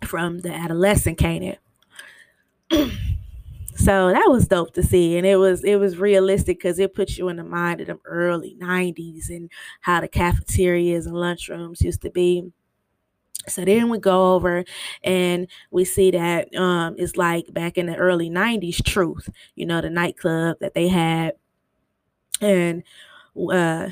from 0.04 0.40
the 0.40 0.52
adolescent 0.52 1.18
Kanan 1.18 1.56
so 3.76 4.12
that 4.12 4.26
was 4.28 4.46
dope 4.48 4.72
to 4.74 4.82
see 4.82 5.16
and 5.16 5.26
it 5.26 5.36
was 5.36 5.64
it 5.64 5.76
was 5.76 5.96
realistic 5.98 6.58
because 6.58 6.78
it 6.78 6.94
puts 6.94 7.16
you 7.16 7.28
in 7.28 7.36
the 7.36 7.44
mind 7.44 7.80
of 7.80 7.86
the 7.86 7.98
early 8.04 8.56
90s 8.60 9.30
and 9.30 9.50
how 9.80 10.00
the 10.00 10.08
cafeterias 10.08 11.06
and 11.06 11.16
lunchrooms 11.16 11.80
used 11.80 12.02
to 12.02 12.10
be. 12.10 12.52
So 13.48 13.64
then 13.64 13.88
we 13.90 13.98
go 13.98 14.34
over 14.34 14.64
and 15.02 15.48
we 15.72 15.84
see 15.84 16.12
that 16.12 16.54
um 16.54 16.94
it's 16.98 17.16
like 17.16 17.52
back 17.52 17.76
in 17.78 17.86
the 17.86 17.96
early 17.96 18.30
90s 18.30 18.82
truth 18.82 19.28
you 19.56 19.66
know 19.66 19.80
the 19.80 19.90
nightclub 19.90 20.58
that 20.60 20.74
they 20.74 20.88
had. 20.88 21.34
And 22.40 22.82
uh 23.36 23.88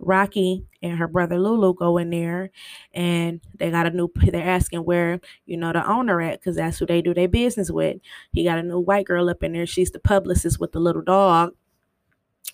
Rocky 0.00 0.64
and 0.82 0.98
her 0.98 1.08
brother 1.08 1.38
Lulu 1.38 1.74
go 1.74 1.98
in 1.98 2.10
there 2.10 2.50
and 2.92 3.40
they 3.58 3.70
got 3.70 3.86
a 3.86 3.90
new 3.90 4.10
they're 4.16 4.42
asking 4.42 4.80
where 4.80 5.20
you 5.46 5.56
know 5.56 5.72
the 5.72 5.86
owner 5.86 6.20
at 6.20 6.38
because 6.40 6.56
that's 6.56 6.78
who 6.78 6.86
they 6.86 7.02
do 7.02 7.12
their 7.12 7.28
business 7.28 7.70
with 7.70 7.96
he 8.32 8.44
got 8.44 8.58
a 8.58 8.62
new 8.62 8.78
white 8.78 9.06
girl 9.06 9.28
up 9.28 9.42
in 9.42 9.52
there 9.52 9.66
she's 9.66 9.90
the 9.90 9.98
publicist 9.98 10.60
with 10.60 10.72
the 10.72 10.78
little 10.78 11.02
dog 11.02 11.52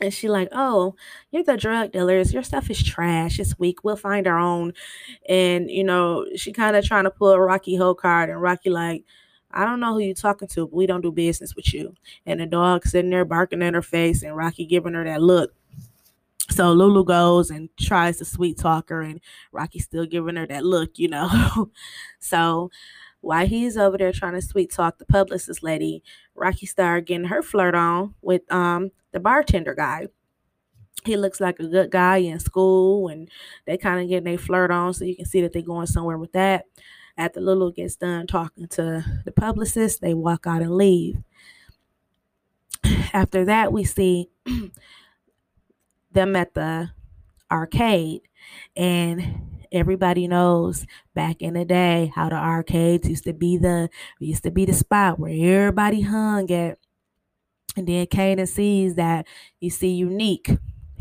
and 0.01 0.13
she 0.13 0.29
like 0.29 0.49
oh 0.53 0.95
you're 1.31 1.45
the 1.45 1.57
drug 1.57 1.93
dealers 1.93 2.33
your 2.33 2.43
stuff 2.43 2.71
is 2.71 2.83
trash 2.83 3.39
it's 3.39 3.59
weak 3.59 3.85
we'll 3.85 3.97
find 3.97 4.27
our 4.27 4.39
own 4.39 4.73
and 5.29 5.71
you 5.71 5.85
know 5.85 6.27
she 6.37 6.53
kind 6.53 6.77
of 6.77 6.85
trying 6.85 7.05
to 7.05 7.11
pull 7.11 7.31
a 7.31 7.41
rocky 7.41 7.77
whole 7.77 7.95
card 7.95 8.31
and 8.31 8.41
rocky 8.41 8.71
like 8.71 9.05
I 9.57 9.65
don't 9.65 9.79
know 9.79 9.93
who 9.93 10.01
you're 10.01 10.15
talking 10.15 10.49
to, 10.49 10.67
but 10.67 10.75
we 10.75 10.87
don't 10.87 11.01
do 11.01 11.13
business 11.13 11.55
with 11.55 11.73
you. 11.73 11.95
And 12.27 12.41
the 12.41 12.47
dog 12.47 12.85
sitting 12.87 13.11
there 13.11 13.25
barking 13.25 13.63
in 13.63 13.75
her 13.75 13.83
face, 13.83 14.25
and 14.25 14.37
Rocky 14.37 14.67
giving 14.67 14.95
her 14.95 15.05
that 15.05 15.23
look. 15.23 15.55
So 16.51 16.73
Lulu 16.73 17.05
goes 17.05 17.51
and 17.51 17.71
tries 17.81 18.19
to 18.19 18.25
sweet 18.25 18.59
talk 18.59 18.91
her, 18.91 19.01
and 19.03 19.21
Rocky's 19.53 19.85
still 19.85 20.07
giving 20.07 20.37
her 20.37 20.47
that 20.47 20.65
look, 20.65 20.99
you 20.99 21.09
know. 21.09 21.71
so 22.21 22.71
while 23.21 23.47
he's 23.47 23.77
over 23.79 23.97
there 23.97 24.13
trying 24.13 24.35
to 24.35 24.43
sweet 24.43 24.71
talk 24.71 24.99
the 24.99 25.07
publicist 25.07 25.63
lady, 25.63 26.03
Rocky 26.35 26.67
started 26.67 27.07
getting 27.07 27.27
her 27.29 27.43
flirt 27.43 27.75
on 27.75 28.15
with 28.23 28.43
um 28.53 28.91
the 29.13 29.21
bartender 29.21 29.75
guy. 29.75 30.09
He 31.05 31.17
looks 31.17 31.41
like 31.41 31.59
a 31.61 31.67
good 31.69 31.91
guy 31.91 32.19
in 32.19 32.41
school, 32.41 33.09
and 33.09 33.29
they 33.67 33.77
kind 33.79 34.01
of 34.01 34.09
getting 34.09 34.25
their 34.25 34.39
flirt 34.39 34.71
on, 34.71 34.95
so 34.95 35.05
you 35.05 35.17
can 35.17 35.27
see 35.27 35.41
that 35.43 35.53
they're 35.53 35.63
going 35.63 35.87
somewhere 35.87 36.19
with 36.19 36.33
that. 36.33 36.67
After 37.17 37.41
Lulu 37.41 37.73
gets 37.73 37.97
done 37.97 38.27
talking 38.27 38.69
to 38.69 39.05
the 39.25 39.33
publicist, 39.33 40.01
they 40.01 40.15
walk 40.15 40.47
out 40.47 40.63
and 40.63 40.77
leave. 40.77 41.17
After 43.13 43.45
that, 43.47 43.73
we 43.73 43.85
see 43.85 44.29
them 46.15 46.37
at 46.37 46.55
the 46.55 46.91
arcade. 47.51 48.23
And 48.77 49.63
everybody 49.73 50.29
knows 50.29 50.87
back 51.15 51.43
in 51.43 51.55
the 51.55 51.65
day 51.65 52.13
how 52.15 52.29
the 52.29 52.37
arcades 52.37 53.09
used 53.09 53.25
to 53.25 53.33
be 53.33 53.57
the 53.57 53.89
used 54.21 54.45
to 54.45 54.51
be 54.51 54.65
the 54.65 54.73
spot 54.73 55.19
where 55.19 55.61
everybody 55.61 56.03
hung 56.03 56.51
at. 56.51 56.79
And 57.77 57.89
then 57.89 58.07
Kanan 58.07 58.49
sees 58.49 58.95
that 58.95 59.27
you 59.61 59.71
see 59.71 59.91
unique 59.91 60.51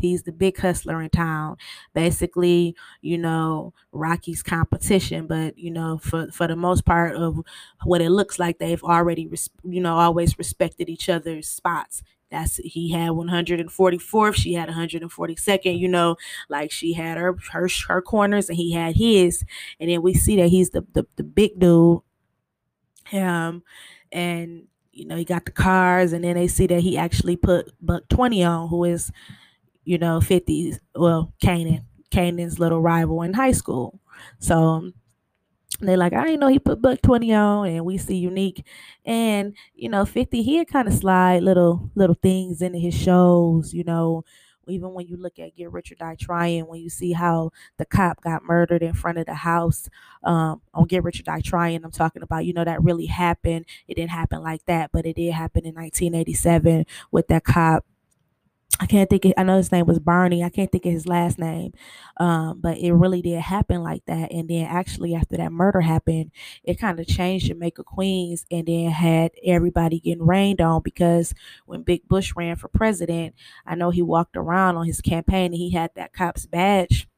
he's 0.08 0.22
the 0.24 0.32
big 0.32 0.58
hustler 0.58 1.02
in 1.02 1.10
town. 1.10 1.56
Basically 1.94 2.76
you 3.02 3.18
know 3.18 3.72
rocky's 3.92 4.42
competition 4.42 5.26
but 5.26 5.56
you 5.58 5.70
know 5.70 5.98
for 5.98 6.28
for 6.32 6.46
the 6.48 6.56
most 6.56 6.84
part 6.84 7.16
of 7.16 7.40
what 7.84 8.00
it 8.00 8.10
looks 8.10 8.38
like 8.38 8.58
they've 8.58 8.82
already 8.82 9.28
you 9.64 9.80
know 9.80 9.96
always 9.96 10.38
respected 10.38 10.88
each 10.88 11.08
other's 11.08 11.48
spots. 11.48 12.02
That's 12.30 12.56
he 12.56 12.90
had 12.90 13.12
144th 13.12 14.34
she 14.34 14.54
had 14.54 14.68
142nd 14.68 15.78
you 15.78 15.88
know 15.88 16.16
like 16.48 16.70
she 16.70 16.94
had 16.94 17.16
her 17.18 17.36
her 17.52 17.68
her 17.88 18.02
corners 18.02 18.48
and 18.48 18.56
he 18.56 18.72
had 18.72 18.96
his. 18.96 19.44
And 19.80 19.90
then 19.90 20.02
we 20.02 20.14
see 20.14 20.36
that 20.36 20.48
he's 20.48 20.70
the 20.70 20.84
the, 20.92 21.06
the 21.16 21.24
big 21.24 21.58
dude 21.58 22.00
um 23.12 23.62
and 24.12 24.64
you 24.92 25.04
know 25.06 25.16
he 25.16 25.24
got 25.24 25.44
the 25.44 25.50
cars 25.52 26.12
and 26.12 26.24
then 26.24 26.34
they 26.34 26.48
see 26.48 26.66
that 26.66 26.80
he 26.80 26.96
actually 26.96 27.36
put 27.36 27.72
buck 27.84 28.08
20 28.08 28.42
on 28.44 28.68
who 28.68 28.84
is 28.84 29.10
you 29.84 29.98
know 29.98 30.20
50s 30.20 30.78
well 30.94 31.32
Kanan 31.42 31.84
Kanan's 32.10 32.58
little 32.58 32.80
rival 32.80 33.22
in 33.22 33.34
high 33.34 33.52
school 33.52 34.00
so 34.38 34.92
they're 35.80 35.96
like, 35.96 36.12
I 36.12 36.24
didn't 36.24 36.40
know 36.40 36.48
he 36.48 36.58
put 36.58 36.80
Buck 36.80 37.02
20 37.02 37.32
on, 37.34 37.68
and 37.68 37.84
we 37.84 37.98
see 37.98 38.16
Unique. 38.16 38.64
And, 39.04 39.56
you 39.74 39.88
know, 39.88 40.04
50, 40.04 40.42
he'd 40.42 40.68
kind 40.68 40.88
of 40.88 40.94
slide 40.94 41.42
little 41.42 41.90
little 41.94 42.16
things 42.20 42.62
into 42.62 42.78
his 42.78 42.94
shows, 42.94 43.74
you 43.74 43.84
know. 43.84 44.24
Even 44.66 44.94
when 44.94 45.06
you 45.06 45.18
look 45.18 45.38
at 45.38 45.54
Get 45.56 45.70
Rich 45.72 45.92
or 45.92 45.96
Die 45.96 46.16
Trying, 46.18 46.66
when 46.66 46.80
you 46.80 46.88
see 46.88 47.12
how 47.12 47.50
the 47.76 47.84
cop 47.84 48.22
got 48.22 48.44
murdered 48.44 48.82
in 48.82 48.94
front 48.94 49.18
of 49.18 49.26
the 49.26 49.34
house 49.34 49.90
um, 50.22 50.62
on 50.72 50.86
Get 50.86 51.04
Rich 51.04 51.20
or 51.20 51.24
Die 51.24 51.40
Trying, 51.42 51.84
I'm 51.84 51.90
talking 51.90 52.22
about, 52.22 52.46
you 52.46 52.54
know, 52.54 52.64
that 52.64 52.82
really 52.82 53.04
happened. 53.04 53.66
It 53.88 53.96
didn't 53.96 54.12
happen 54.12 54.42
like 54.42 54.64
that, 54.64 54.90
but 54.90 55.04
it 55.04 55.16
did 55.16 55.34
happen 55.34 55.66
in 55.66 55.74
1987 55.74 56.86
with 57.10 57.26
that 57.28 57.44
cop 57.44 57.84
I 58.80 58.86
can't 58.86 59.08
think. 59.08 59.24
Of, 59.24 59.34
I 59.36 59.44
know 59.44 59.56
his 59.56 59.70
name 59.70 59.86
was 59.86 60.00
Barney. 60.00 60.42
I 60.42 60.48
can't 60.48 60.70
think 60.70 60.84
of 60.84 60.92
his 60.92 61.06
last 61.06 61.38
name, 61.38 61.72
um, 62.16 62.60
but 62.60 62.76
it 62.78 62.92
really 62.92 63.22
did 63.22 63.40
happen 63.40 63.82
like 63.82 64.04
that. 64.06 64.32
And 64.32 64.48
then 64.48 64.66
actually, 64.66 65.14
after 65.14 65.36
that 65.36 65.52
murder 65.52 65.80
happened, 65.80 66.32
it 66.64 66.80
kind 66.80 66.98
of 66.98 67.06
changed 67.06 67.46
Jamaica 67.46 67.84
Queens, 67.84 68.44
and 68.50 68.66
then 68.66 68.90
had 68.90 69.30
everybody 69.44 70.00
getting 70.00 70.26
rained 70.26 70.60
on 70.60 70.82
because 70.82 71.34
when 71.66 71.82
Big 71.82 72.08
Bush 72.08 72.32
ran 72.36 72.56
for 72.56 72.68
president, 72.68 73.34
I 73.64 73.76
know 73.76 73.90
he 73.90 74.02
walked 74.02 74.36
around 74.36 74.76
on 74.76 74.86
his 74.86 75.00
campaign 75.00 75.46
and 75.46 75.54
he 75.54 75.70
had 75.70 75.90
that 75.94 76.12
cop's 76.12 76.46
badge 76.46 77.08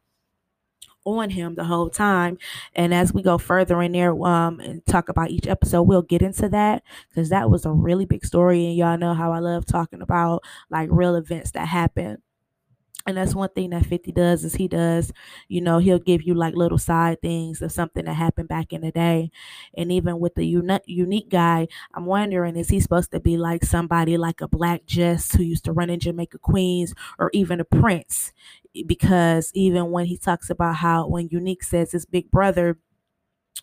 on 1.07 1.31
him 1.31 1.55
the 1.55 1.65
whole 1.65 1.89
time. 1.89 2.39
And 2.75 2.93
as 2.93 3.13
we 3.15 3.23
go 3.23 3.39
further 3.39 3.81
in 3.83 3.93
there 3.93 4.13
um, 4.25 4.61
and 4.61 4.85
talk 4.87 5.09
about 5.09 5.31
each 5.31 5.47
episode, 5.47 5.83
we'll 5.83 6.03
get 6.03 6.23
into 6.23 6.49
that 6.51 6.83
because 7.09 7.31
that 7.31 7.51
was 7.51 7.65
a 7.65 7.73
really 7.73 8.05
big 8.05 8.25
story. 8.25 8.67
And 8.67 8.77
y'all 8.77 8.99
know 8.99 9.15
how 9.15 9.33
I 9.33 9.39
love 9.39 9.67
talking 9.67 10.03
about 10.03 10.43
like 10.71 10.89
real 10.91 11.15
events 11.15 11.53
that 11.53 11.69
happen. 11.69 12.23
And 13.07 13.17
that's 13.17 13.37
one 13.37 13.51
thing 13.51 13.71
that 13.71 13.87
50 13.87 14.11
does 14.11 14.45
is 14.45 14.57
he 14.57 14.67
does, 14.67 15.13
you 15.49 15.61
know, 15.61 15.79
he'll 15.79 16.01
give 16.01 16.23
you 16.23 16.35
like 16.35 16.57
little 16.57 16.79
side 16.79 17.23
things 17.23 17.63
of 17.63 17.71
something 17.71 18.05
that 18.05 18.15
happened 18.15 18.49
back 18.49 18.73
in 18.73 18.81
the 18.81 18.91
day. 18.91 19.31
And 19.77 19.93
even 19.93 20.19
with 20.19 20.35
the 20.35 20.45
uni- 20.45 20.81
unique 20.87 21.29
guy, 21.29 21.69
I'm 21.95 22.05
wondering, 22.07 22.57
is 22.57 22.69
he 22.69 22.81
supposed 22.81 23.13
to 23.13 23.21
be 23.21 23.37
like 23.37 23.65
somebody 23.65 24.17
like 24.17 24.41
a 24.41 24.49
Black 24.49 24.87
Jess 24.87 25.33
who 25.37 25.45
used 25.45 25.65
to 25.67 25.73
run 25.73 25.89
in 25.89 26.01
Jamaica 26.01 26.39
Queens 26.39 26.95
or 27.17 27.31
even 27.33 27.61
a 27.61 27.65
Prince? 27.65 28.33
Because 28.87 29.53
even 29.55 29.91
when 29.91 30.07
he 30.07 30.19
talks 30.19 30.51
about 30.51 30.77
how, 30.77 31.07
when 31.09 31.29
Unique 31.31 31.63
says 31.63 31.93
his 31.93 32.05
big 32.05 32.31
brother, 32.31 32.77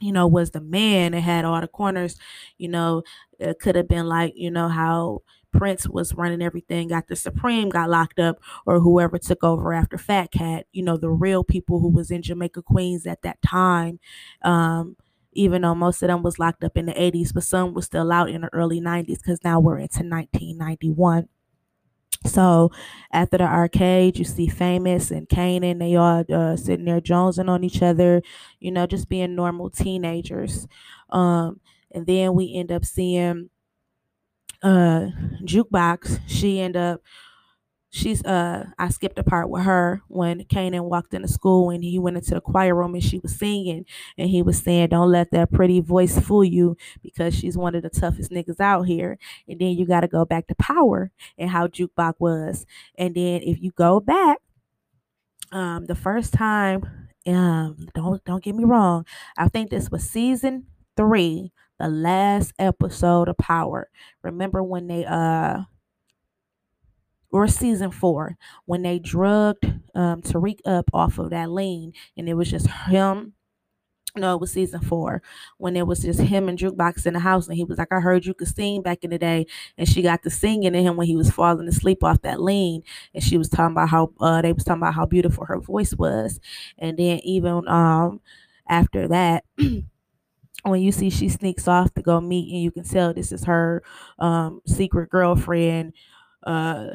you 0.01 0.11
know, 0.11 0.27
was 0.27 0.51
the 0.51 0.61
man 0.61 1.13
and 1.13 1.23
had 1.23 1.45
all 1.45 1.61
the 1.61 1.67
corners, 1.67 2.17
you 2.57 2.67
know, 2.67 3.03
it 3.39 3.59
could 3.59 3.75
have 3.75 3.87
been 3.87 4.07
like, 4.07 4.33
you 4.35 4.51
know, 4.51 4.67
how 4.67 5.21
Prince 5.51 5.87
was 5.87 6.15
running 6.15 6.41
everything 6.41 6.91
after 6.91 7.15
Supreme 7.15 7.69
got 7.69 7.89
locked 7.89 8.19
up 8.19 8.39
or 8.65 8.79
whoever 8.79 9.17
took 9.19 9.43
over 9.43 9.73
after 9.73 9.97
Fat 9.97 10.31
Cat, 10.31 10.65
you 10.71 10.83
know, 10.83 10.97
the 10.97 11.11
real 11.11 11.43
people 11.43 11.79
who 11.79 11.89
was 11.89 12.09
in 12.09 12.21
Jamaica 12.23 12.63
Queens 12.63 13.05
at 13.05 13.21
that 13.21 13.41
time. 13.41 13.99
Um, 14.43 14.95
even 15.35 15.63
though 15.63 15.73
most 15.73 16.03
of 16.03 16.07
them 16.09 16.21
was 16.21 16.37
locked 16.37 16.63
up 16.63 16.77
in 16.77 16.85
the 16.85 16.99
80s, 16.99 17.33
but 17.33 17.43
some 17.43 17.73
was 17.73 17.85
still 17.85 18.11
out 18.11 18.29
in 18.29 18.41
the 18.41 18.53
early 18.53 18.79
90s 18.79 19.19
because 19.21 19.43
now 19.43 19.59
we're 19.59 19.79
into 19.79 20.03
1991. 20.03 21.27
So 22.25 22.71
after 23.11 23.37
the 23.37 23.43
arcade, 23.45 24.17
you 24.17 24.25
see 24.25 24.47
Famous 24.47 25.11
and 25.11 25.27
Kanan. 25.27 25.79
They 25.79 25.95
all 25.95 26.23
uh, 26.33 26.55
sitting 26.55 26.85
there 26.85 27.01
jonesing 27.01 27.49
on 27.49 27.63
each 27.63 27.81
other, 27.81 28.21
you 28.59 28.71
know, 28.71 28.87
just 28.87 29.09
being 29.09 29.35
normal 29.35 29.69
teenagers. 29.69 30.67
Um, 31.09 31.59
and 31.91 32.05
then 32.07 32.33
we 32.33 32.53
end 32.55 32.71
up 32.71 32.85
seeing 32.85 33.49
uh 34.61 35.07
jukebox 35.43 36.19
she 36.27 36.59
end 36.61 36.77
up 36.77 37.01
she's 37.93 38.23
uh 38.25 38.65
I 38.79 38.89
skipped 38.89 39.19
a 39.19 39.23
part 39.23 39.49
with 39.49 39.63
her 39.63 40.01
when 40.07 40.43
Kanan 40.45 40.85
walked 40.89 41.13
into 41.13 41.27
school 41.27 41.69
and 41.69 41.83
he 41.83 41.99
went 41.99 42.17
into 42.17 42.33
the 42.33 42.41
choir 42.41 42.73
room 42.75 42.95
and 42.95 43.03
she 43.03 43.19
was 43.19 43.37
singing. 43.37 43.85
And 44.17 44.29
he 44.29 44.41
was 44.41 44.57
saying 44.61 44.89
don't 44.89 45.11
let 45.11 45.31
that 45.31 45.51
pretty 45.51 45.79
voice 45.79 46.19
fool 46.19 46.43
you 46.43 46.75
because 47.03 47.35
she's 47.35 47.55
one 47.57 47.75
of 47.75 47.83
the 47.83 47.89
toughest 47.89 48.31
niggas 48.31 48.59
out 48.59 48.83
here. 48.83 49.17
And 49.47 49.59
then 49.59 49.69
you 49.77 49.85
got 49.85 50.01
to 50.01 50.07
go 50.07 50.25
back 50.25 50.47
to 50.47 50.55
power 50.55 51.11
and 51.37 51.51
how 51.51 51.67
jukebox 51.67 52.15
was. 52.19 52.65
And 52.97 53.13
then 53.15 53.41
if 53.43 53.61
you 53.61 53.71
go 53.71 53.99
back 53.99 54.39
um, 55.51 55.85
the 55.85 55.95
first 55.95 56.33
time, 56.33 57.09
um, 57.27 57.87
don't 57.93 58.23
don't 58.25 58.43
get 58.43 58.55
me 58.55 58.63
wrong, 58.63 59.05
I 59.37 59.47
think 59.47 59.69
this 59.69 59.89
was 59.89 60.09
season 60.09 60.65
three, 60.97 61.51
the 61.79 61.87
last 61.87 62.53
episode 62.59 63.29
of 63.29 63.37
Power. 63.37 63.89
Remember 64.23 64.63
when 64.63 64.87
they 64.87 65.05
uh 65.05 65.61
or 67.33 67.47
season 67.47 67.91
four 67.91 68.37
when 68.65 68.83
they 68.83 68.99
drugged 68.99 69.65
um 69.95 70.21
Tariq 70.21 70.59
up 70.65 70.89
off 70.93 71.19
of 71.19 71.31
that 71.31 71.51
lean 71.51 71.93
and 72.17 72.29
it 72.29 72.35
was 72.35 72.49
just 72.51 72.67
him 72.67 73.33
no, 74.15 74.35
it 74.35 74.41
was 74.41 74.51
season 74.51 74.79
four 74.79 75.23
when 75.57 75.75
it 75.75 75.87
was 75.87 76.01
just 76.03 76.19
him 76.19 76.47
and 76.47 76.57
Jukebox 76.59 77.07
in 77.07 77.15
the 77.15 77.19
house, 77.19 77.47
and 77.47 77.57
he 77.57 77.63
was 77.63 77.79
like, 77.79 77.91
"I 77.91 77.99
heard 77.99 78.25
you 78.27 78.35
could 78.35 78.47
sing 78.47 78.83
back 78.83 79.03
in 79.03 79.09
the 79.09 79.17
day," 79.17 79.47
and 79.75 79.87
she 79.89 80.03
got 80.03 80.21
to 80.23 80.29
singing 80.29 80.73
to 80.73 80.83
him 80.83 80.97
when 80.97 81.07
he 81.07 81.15
was 81.15 81.31
falling 81.31 81.67
asleep 81.67 82.03
off 82.03 82.21
that 82.21 82.39
lean, 82.39 82.83
and 83.15 83.23
she 83.23 83.39
was 83.39 83.49
talking 83.49 83.73
about 83.73 83.89
how 83.89 84.11
uh, 84.19 84.41
they 84.43 84.53
was 84.53 84.63
talking 84.65 84.83
about 84.83 84.93
how 84.93 85.07
beautiful 85.07 85.45
her 85.45 85.59
voice 85.59 85.95
was, 85.95 86.39
and 86.77 86.97
then 86.97 87.19
even 87.23 87.67
um 87.67 88.21
after 88.69 89.07
that. 89.07 89.45
when 90.63 90.81
you 90.81 90.91
see 90.91 91.09
she 91.09 91.27
sneaks 91.29 91.67
off 91.67 91.93
to 91.93 92.01
go 92.01 92.21
meet 92.21 92.51
and 92.53 92.61
you 92.61 92.71
can 92.71 92.83
tell 92.83 93.13
this 93.13 93.31
is 93.31 93.43
her 93.45 93.83
um 94.19 94.61
secret 94.65 95.09
girlfriend 95.09 95.93
uh 96.45 96.87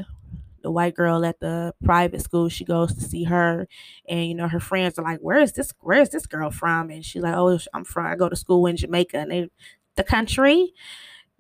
the 0.63 0.71
white 0.71 0.95
girl 0.95 1.25
at 1.25 1.41
the 1.41 1.75
private 1.85 2.21
school 2.23 2.49
she 2.49 2.65
goes 2.65 2.95
to 2.95 3.01
see 3.01 3.25
her 3.25 3.67
and 4.09 4.27
you 4.27 4.35
know 4.35 4.49
her 4.49 4.61
friends 4.61 4.99
are 4.99 5.05
like 5.05 5.21
where 5.21 5.39
is 5.41 5.53
this 5.53 5.73
where 5.81 6.01
is 6.01 6.11
this 6.11 6.27
girl 6.27 6.51
from? 6.51 6.91
And 6.91 7.05
she's 7.05 7.23
like 7.23 7.35
oh 7.37 7.59
i'm 7.75 7.85
from 7.85 8.07
i 8.07 8.17
go 8.17 8.29
to 8.29 8.37
school 8.37 8.67
in 8.67 8.77
jamaica 8.77 9.19
and 9.19 9.31
they 9.31 9.49
the 9.97 10.05
country? 10.05 10.73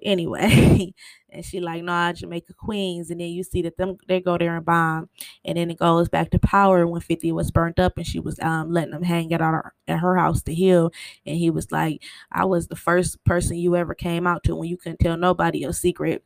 Anyway 0.00 0.92
and 1.30 1.44
she 1.44 1.58
like 1.58 1.82
nah 1.82 2.12
jamaica 2.12 2.54
queens. 2.54 3.10
And 3.10 3.20
then 3.20 3.28
you 3.30 3.42
see 3.42 3.62
that 3.62 3.76
them 3.76 3.96
they 4.06 4.20
go 4.20 4.38
there 4.38 4.56
and 4.56 4.64
bomb 4.64 5.08
and 5.44 5.58
then 5.58 5.70
it 5.70 5.78
goes 5.78 6.08
back 6.08 6.30
to 6.30 6.38
power 6.38 6.86
when 6.86 7.00
50 7.00 7.32
was 7.32 7.50
burnt 7.50 7.80
up 7.80 7.96
and 7.96 8.06
she 8.06 8.20
was 8.20 8.38
um 8.40 8.70
letting 8.72 8.92
them 8.92 9.02
hang 9.02 9.32
out 9.34 9.40
at 9.40 9.46
her, 9.52 9.74
at 9.88 9.98
her 9.98 10.16
house 10.16 10.42
to 10.44 10.54
heal 10.54 10.92
and 11.26 11.36
he 11.36 11.50
was 11.50 11.72
like 11.72 12.00
i 12.30 12.44
was 12.44 12.68
the 12.68 12.76
first 12.76 13.22
person 13.24 13.56
you 13.56 13.74
ever 13.74 13.94
came 13.94 14.24
out 14.26 14.44
to 14.44 14.54
when 14.54 14.68
you 14.68 14.76
couldn't 14.76 15.00
tell 15.00 15.16
nobody 15.16 15.58
your 15.60 15.72
secret. 15.72 16.22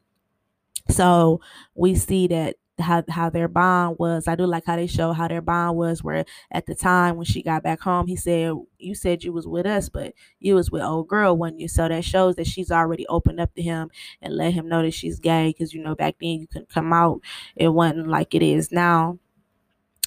So 0.88 1.40
we 1.74 1.94
see 1.94 2.26
that 2.28 2.56
how 2.82 3.04
how 3.08 3.30
their 3.30 3.48
bond 3.48 3.96
was. 3.98 4.28
I 4.28 4.34
do 4.36 4.46
like 4.46 4.64
how 4.66 4.76
they 4.76 4.86
show 4.86 5.12
how 5.12 5.28
their 5.28 5.40
bond 5.42 5.76
was. 5.76 6.02
Where 6.02 6.24
at 6.50 6.66
the 6.66 6.74
time 6.74 7.16
when 7.16 7.24
she 7.24 7.42
got 7.42 7.62
back 7.62 7.80
home, 7.80 8.06
he 8.06 8.16
said, 8.16 8.54
"You 8.78 8.94
said 8.94 9.24
you 9.24 9.32
was 9.32 9.46
with 9.46 9.66
us, 9.66 9.88
but 9.88 10.14
you 10.40 10.54
was 10.54 10.70
with 10.70 10.82
old 10.82 11.08
girl, 11.08 11.36
wasn't 11.36 11.60
you?" 11.60 11.68
So 11.68 11.88
that 11.88 12.04
shows 12.04 12.36
that 12.36 12.46
she's 12.46 12.70
already 12.70 13.06
opened 13.08 13.40
up 13.40 13.54
to 13.54 13.62
him 13.62 13.90
and 14.20 14.34
let 14.36 14.52
him 14.54 14.68
know 14.68 14.82
that 14.82 14.94
she's 14.94 15.18
gay. 15.20 15.48
Because 15.48 15.72
you 15.74 15.82
know 15.82 15.94
back 15.94 16.16
then 16.20 16.40
you 16.40 16.46
couldn't 16.46 16.68
come 16.70 16.92
out. 16.92 17.20
It 17.56 17.68
wasn't 17.68 18.08
like 18.08 18.34
it 18.34 18.42
is 18.42 18.72
now. 18.72 19.18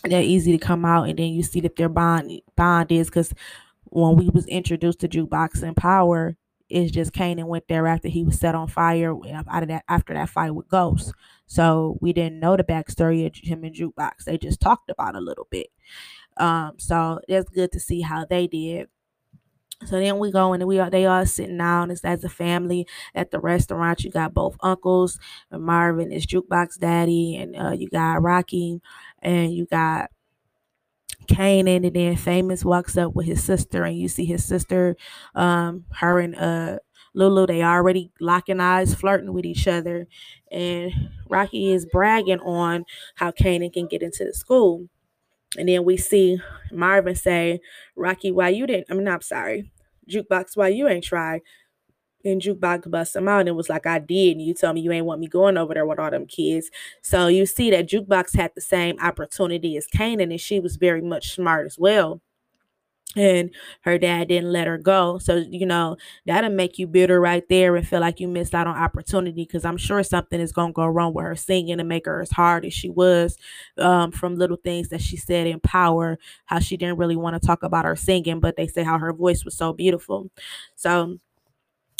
They're 0.03 0.21
easy 0.21 0.51
to 0.51 0.57
come 0.63 0.85
out, 0.85 1.09
and 1.09 1.17
then 1.17 1.33
you 1.33 1.41
see 1.43 1.61
that 1.61 1.75
their 1.77 1.89
bond 1.89 2.41
bond 2.55 2.91
is 2.91 3.07
because 3.07 3.33
when 3.85 4.15
we 4.17 4.29
was 4.29 4.45
introduced 4.47 4.99
to 4.99 5.07
jukebox 5.07 5.63
and 5.63 5.75
power 5.75 6.37
it's 6.69 6.91
just 6.91 7.13
Kanan 7.13 7.45
went 7.45 7.67
there 7.67 7.87
after 7.87 8.07
he 8.07 8.23
was 8.23 8.39
set 8.39 8.55
on 8.55 8.67
fire 8.67 9.15
out 9.47 9.63
of 9.63 9.69
that 9.69 9.83
after 9.87 10.13
that 10.13 10.29
fight 10.29 10.51
with 10.55 10.67
Ghost. 10.67 11.13
So 11.45 11.97
we 12.01 12.13
didn't 12.13 12.39
know 12.39 12.57
the 12.57 12.63
backstory 12.63 13.25
of 13.25 13.35
him 13.35 13.63
and 13.63 13.75
Jukebox. 13.75 14.23
They 14.25 14.37
just 14.37 14.59
talked 14.59 14.89
about 14.89 15.15
a 15.15 15.21
little 15.21 15.47
bit. 15.51 15.67
Um, 16.37 16.73
so 16.77 17.19
it's 17.27 17.49
good 17.49 17.71
to 17.73 17.79
see 17.79 18.01
how 18.01 18.25
they 18.25 18.47
did. 18.47 18.87
So 19.85 19.99
then 19.99 20.19
we 20.19 20.31
go 20.31 20.53
and 20.53 20.65
we 20.65 20.79
are 20.79 20.89
they 20.89 21.05
are 21.05 21.25
sitting 21.25 21.57
down 21.57 21.91
as, 21.91 22.01
as 22.03 22.23
a 22.23 22.29
family 22.29 22.87
at 23.13 23.31
the 23.31 23.39
restaurant. 23.39 24.03
You 24.03 24.09
got 24.09 24.33
both 24.33 24.55
uncles, 24.61 25.19
Marvin 25.51 26.11
is 26.11 26.25
jukebox 26.25 26.79
daddy, 26.79 27.35
and 27.35 27.55
uh, 27.55 27.71
you 27.71 27.89
got 27.89 28.23
Rocky, 28.23 28.81
and 29.21 29.53
you 29.53 29.65
got 29.65 30.11
Kanan, 31.25 31.85
and 31.85 31.95
then 31.95 32.15
Famous 32.15 32.65
walks 32.65 32.97
up 32.97 33.15
with 33.15 33.25
his 33.25 33.43
sister, 33.43 33.83
and 33.83 33.97
you 33.97 34.07
see 34.07 34.25
his 34.25 34.43
sister, 34.45 34.95
um, 35.35 35.85
her 35.95 36.19
and 36.19 36.35
uh 36.35 36.79
Lulu, 37.13 37.47
they 37.47 37.63
already 37.63 38.11
locking 38.19 38.59
eyes, 38.59 38.93
flirting 38.93 39.31
with 39.33 39.45
each 39.45 39.67
other, 39.69 40.05
and 40.51 40.91
Rocky 41.29 41.71
is 41.71 41.85
bragging 41.85 42.41
on 42.41 42.83
how 43.15 43.31
Kanan 43.31 43.71
can 43.71 43.87
get 43.87 44.03
into 44.03 44.25
the 44.25 44.33
school. 44.33 44.89
And 45.57 45.69
then 45.69 45.85
we 45.85 45.97
see 45.97 46.39
Marvin 46.71 47.15
say, 47.15 47.61
Rocky, 47.95 48.31
why 48.31 48.49
you 48.49 48.67
didn't? 48.67 48.87
I 48.89 48.93
mean, 48.93 49.07
I'm 49.07 49.21
sorry, 49.21 49.71
Jukebox, 50.09 50.55
why 50.57 50.69
you 50.69 50.87
ain't 50.87 51.03
tried? 51.05 51.41
And 52.25 52.41
Jukebox 52.41 52.89
bust 52.89 53.15
him 53.15 53.27
out 53.27 53.41
and 53.41 53.49
it 53.49 53.55
was 53.55 53.69
like, 53.69 53.85
I 53.85 53.99
did. 53.99 54.37
And 54.37 54.41
you 54.41 54.55
told 54.55 54.75
me 54.75 54.81
you 54.81 54.91
ain't 54.91 55.05
want 55.05 55.21
me 55.21 55.27
going 55.27 55.57
over 55.57 55.75
there 55.75 55.85
with 55.85 55.99
all 55.99 56.09
them 56.09 56.25
kids. 56.25 56.71
So 57.01 57.27
you 57.27 57.45
see 57.45 57.69
that 57.71 57.87
Jukebox 57.87 58.35
had 58.35 58.51
the 58.55 58.61
same 58.61 58.99
opportunity 58.99 59.77
as 59.77 59.87
Kanan, 59.87 60.31
and 60.31 60.41
she 60.41 60.59
was 60.59 60.75
very 60.75 61.01
much 61.01 61.35
smart 61.35 61.67
as 61.67 61.77
well. 61.77 62.21
And 63.17 63.51
her 63.81 63.97
dad 63.97 64.27
didn't 64.27 64.51
let 64.51 64.67
her 64.67 64.77
go. 64.77 65.19
So, 65.19 65.37
you 65.37 65.65
know, 65.65 65.95
that'll 66.25 66.49
make 66.49 66.77
you 66.77 66.85
bitter 66.85 67.21
right 67.21 67.47
there 67.47 67.77
and 67.77 67.87
feel 67.87 68.01
like 68.01 68.19
you 68.19 68.27
missed 68.27 68.53
out 68.53 68.67
on 68.67 68.75
opportunity 68.75 69.45
because 69.45 69.63
I'm 69.63 69.77
sure 69.77 70.03
something 70.03 70.41
is 70.41 70.51
going 70.51 70.69
to 70.69 70.73
go 70.73 70.85
wrong 70.85 71.13
with 71.13 71.23
her 71.23 71.35
singing 71.35 71.79
and 71.79 71.87
make 71.87 72.07
her 72.07 72.21
as 72.21 72.31
hard 72.31 72.65
as 72.65 72.73
she 72.73 72.89
was 72.89 73.37
um, 73.77 74.11
from 74.11 74.35
little 74.35 74.57
things 74.57 74.89
that 74.89 75.01
she 75.01 75.15
said 75.15 75.47
in 75.47 75.61
Power, 75.61 76.17
how 76.45 76.59
she 76.59 76.75
didn't 76.75 76.97
really 76.97 77.15
want 77.15 77.41
to 77.41 77.47
talk 77.47 77.63
about 77.63 77.85
her 77.85 77.95
singing, 77.95 78.41
but 78.41 78.57
they 78.57 78.67
say 78.67 78.83
how 78.83 78.99
her 78.99 79.13
voice 79.13 79.45
was 79.45 79.55
so 79.55 79.71
beautiful. 79.71 80.29
So, 80.75 81.17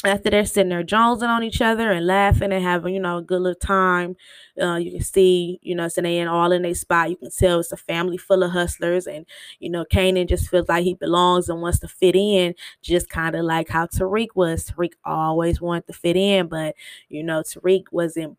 after 0.06 0.30
they're 0.30 0.46
sitting 0.46 0.70
there 0.70 0.84
jonesing 0.84 1.28
on 1.30 1.44
each 1.44 1.62
other 1.62 1.92
and 1.92 2.06
laughing 2.06 2.52
and 2.54 2.64
having, 2.64 2.94
you 2.94 3.00
know, 3.00 3.18
a 3.18 3.22
good 3.22 3.42
little 3.42 3.60
time, 3.60 4.16
uh, 4.62 4.76
you 4.76 4.92
can 4.92 5.02
see, 5.04 5.60
you 5.62 5.76
know, 5.76 5.88
so 5.88 6.02
they 6.02 6.18
in 6.20 6.28
all 6.28 6.52
in 6.52 6.62
their 6.62 6.76
spot. 6.76 7.10
You 7.10 7.18
can 7.18 7.32
tell 7.32 7.60
it's 7.60 7.72
a 7.72 7.78
family 7.78 8.18
full 8.18 8.44
of 8.44 8.52
hustlers, 8.52 9.08
and 9.08 9.26
you 9.60 9.70
know, 9.70 9.86
Kanan 9.86 10.28
just 10.28 10.50
feels 10.50 10.70
like 10.70 10.84
he 10.84 10.94
belongs 10.94 11.50
and 11.50 11.62
wants 11.62 11.80
to 11.80 11.88
fit 11.88 12.16
in, 12.16 12.56
just 12.82 13.10
kind 13.10 13.36
of 13.36 13.44
like 13.46 13.70
how 13.70 13.86
Tariq 13.88 14.28
was. 14.36 14.70
Tariq 14.70 14.94
always 15.04 15.62
wanted 15.62 15.88
to 15.88 15.94
fit 15.94 16.16
in, 16.18 16.48
but 16.48 16.76
you 17.10 17.24
know, 17.24 17.42
Tariq 17.42 17.84
wasn't. 17.92 18.38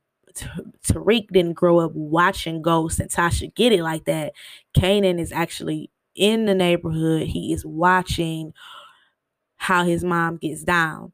Tariq 0.86 1.28
didn't 1.32 1.54
grow 1.54 1.78
up 1.80 1.92
watching 1.94 2.62
Ghost 2.62 3.00
and 3.00 3.10
Tasha 3.10 3.54
get 3.54 3.72
it 3.72 3.82
like 3.82 4.04
that. 4.04 4.32
Kanan 4.76 5.18
is 5.18 5.32
actually 5.32 5.90
in 6.14 6.44
the 6.46 6.54
neighborhood. 6.54 7.28
He 7.28 7.52
is 7.52 7.64
watching 7.64 8.52
how 9.56 9.84
his 9.84 10.04
mom 10.04 10.36
gets 10.36 10.62
down 10.64 11.12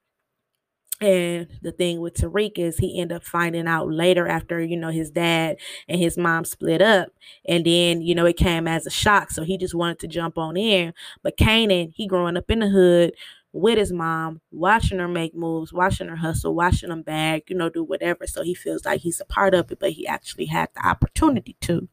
and 1.03 1.49
the 1.63 1.73
thing 1.73 2.01
with 2.01 2.15
Tariq 2.15 2.59
is 2.59 2.79
he 2.79 3.01
ended 3.01 3.17
up 3.17 3.25
finding 3.25 3.67
out 3.67 3.91
later 3.91 4.29
after, 4.29 4.63
you 4.63 4.77
know, 4.77 4.91
his 4.91 5.11
dad 5.11 5.57
and 5.89 6.01
his 6.01 6.17
mom 6.17 6.45
split 6.45 6.81
up. 6.81 7.09
And 7.47 7.65
then, 7.65 8.03
you 8.03 8.15
know, 8.15 8.25
it 8.25 8.37
came 8.37 8.69
as 8.69 8.87
a 8.87 8.91
shock. 8.91 9.31
So 9.31 9.43
he 9.43 9.59
just 9.59 9.75
wanted 9.75 9.99
to 10.01 10.07
jump 10.07 10.39
on 10.39 10.57
in. 10.57 10.95
But 11.23 11.37
Kanan, 11.37 11.93
he 11.95 12.07
growing 12.07 12.37
up 12.37 12.51
in 12.51 12.61
the 12.61 12.69
hood 12.69 13.15
with 13.53 13.79
his 13.79 13.93
mom, 13.93 14.41
watching 14.51 14.99
her 14.99 15.09
make 15.09 15.35
moves, 15.35 15.73
watching 15.73 16.09
her 16.09 16.17
hustle, 16.17 16.55
watching 16.55 16.89
them 16.89 17.03
bag, 17.03 17.43
you 17.49 17.57
know, 17.57 17.69
do 17.69 17.83
whatever. 17.83 18.27
So 18.27 18.43
he 18.43 18.55
feels 18.55 18.85
like 18.85 19.01
he's 19.01 19.21
a 19.21 19.25
part 19.25 19.55
of 19.55 19.71
it, 19.73 19.81
but 19.81 19.91
he 19.91 20.07
actually 20.07 20.47
had 20.47 20.71
the 20.75 20.87
opportunity 20.87 21.57
to. 21.63 21.89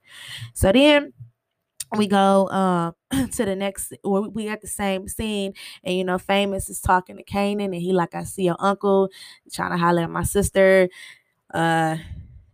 So 0.54 0.72
then 0.72 1.14
we 1.98 2.08
go 2.08 2.48
uh, 2.48 2.92
to 3.34 3.46
the 3.46 3.56
next 3.56 3.94
we 4.04 4.48
at 4.48 4.62
the 4.62 4.68
same 4.68 5.08
scene 5.08 5.54
and 5.84 5.96
you 5.96 6.04
know 6.04 6.18
famous 6.18 6.70
is 6.70 6.82
talking 6.82 7.18
to 7.18 7.24
Kanan 7.24 7.66
and 7.66 7.76
he 7.76 7.94
like 7.94 8.16
I 8.16 8.24
see 8.24 8.44
your 8.44 8.58
uncle 8.60 9.10
trying 9.52 9.72
to 9.72 9.78
holler 9.78 10.04
at 10.04 10.10
my 10.10 10.24
sister 10.24 10.90
uh 11.54 11.98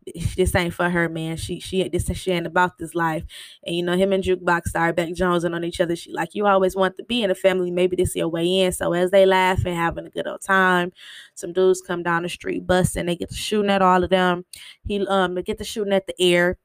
this 0.37 0.53
ain't 0.55 0.73
for 0.73 0.89
her 0.89 1.09
man. 1.09 1.35
She 1.35 1.59
she 1.59 1.87
this 1.89 2.05
she 2.15 2.31
ain't 2.31 2.45
about 2.45 2.77
this 2.77 2.93
life. 2.93 3.23
And 3.65 3.75
you 3.75 3.83
know 3.83 3.97
him 3.97 4.13
and 4.13 4.23
jukebox 4.23 4.65
started 4.67 4.95
back 4.95 5.09
jonesing 5.09 5.55
on 5.55 5.63
each 5.63 5.81
other. 5.81 5.95
She 5.95 6.11
like 6.11 6.35
you 6.35 6.45
always 6.45 6.75
want 6.75 6.97
to 6.97 7.03
be 7.03 7.23
in 7.23 7.31
a 7.31 7.35
family. 7.35 7.71
Maybe 7.71 7.95
this 7.95 8.09
is 8.09 8.15
your 8.17 8.27
way 8.29 8.45
in. 8.61 8.71
So 8.71 8.93
as 8.93 9.11
they 9.11 9.25
laugh 9.25 9.65
and 9.65 9.75
having 9.75 10.05
a 10.05 10.09
good 10.09 10.27
old 10.27 10.41
time 10.41 10.91
some 11.33 11.53
dudes 11.53 11.81
come 11.81 12.03
down 12.03 12.23
the 12.23 12.29
street 12.29 12.65
busting. 12.67 13.05
They 13.07 13.15
get 13.15 13.29
to 13.29 13.35
shooting 13.35 13.71
at 13.71 13.81
all 13.81 14.03
of 14.03 14.09
them. 14.09 14.45
He 14.85 15.05
um 15.07 15.35
they 15.35 15.41
get 15.43 15.57
to 15.57 15.63
shooting 15.63 15.93
at 15.93 16.07
the 16.07 16.15
air 16.19 16.57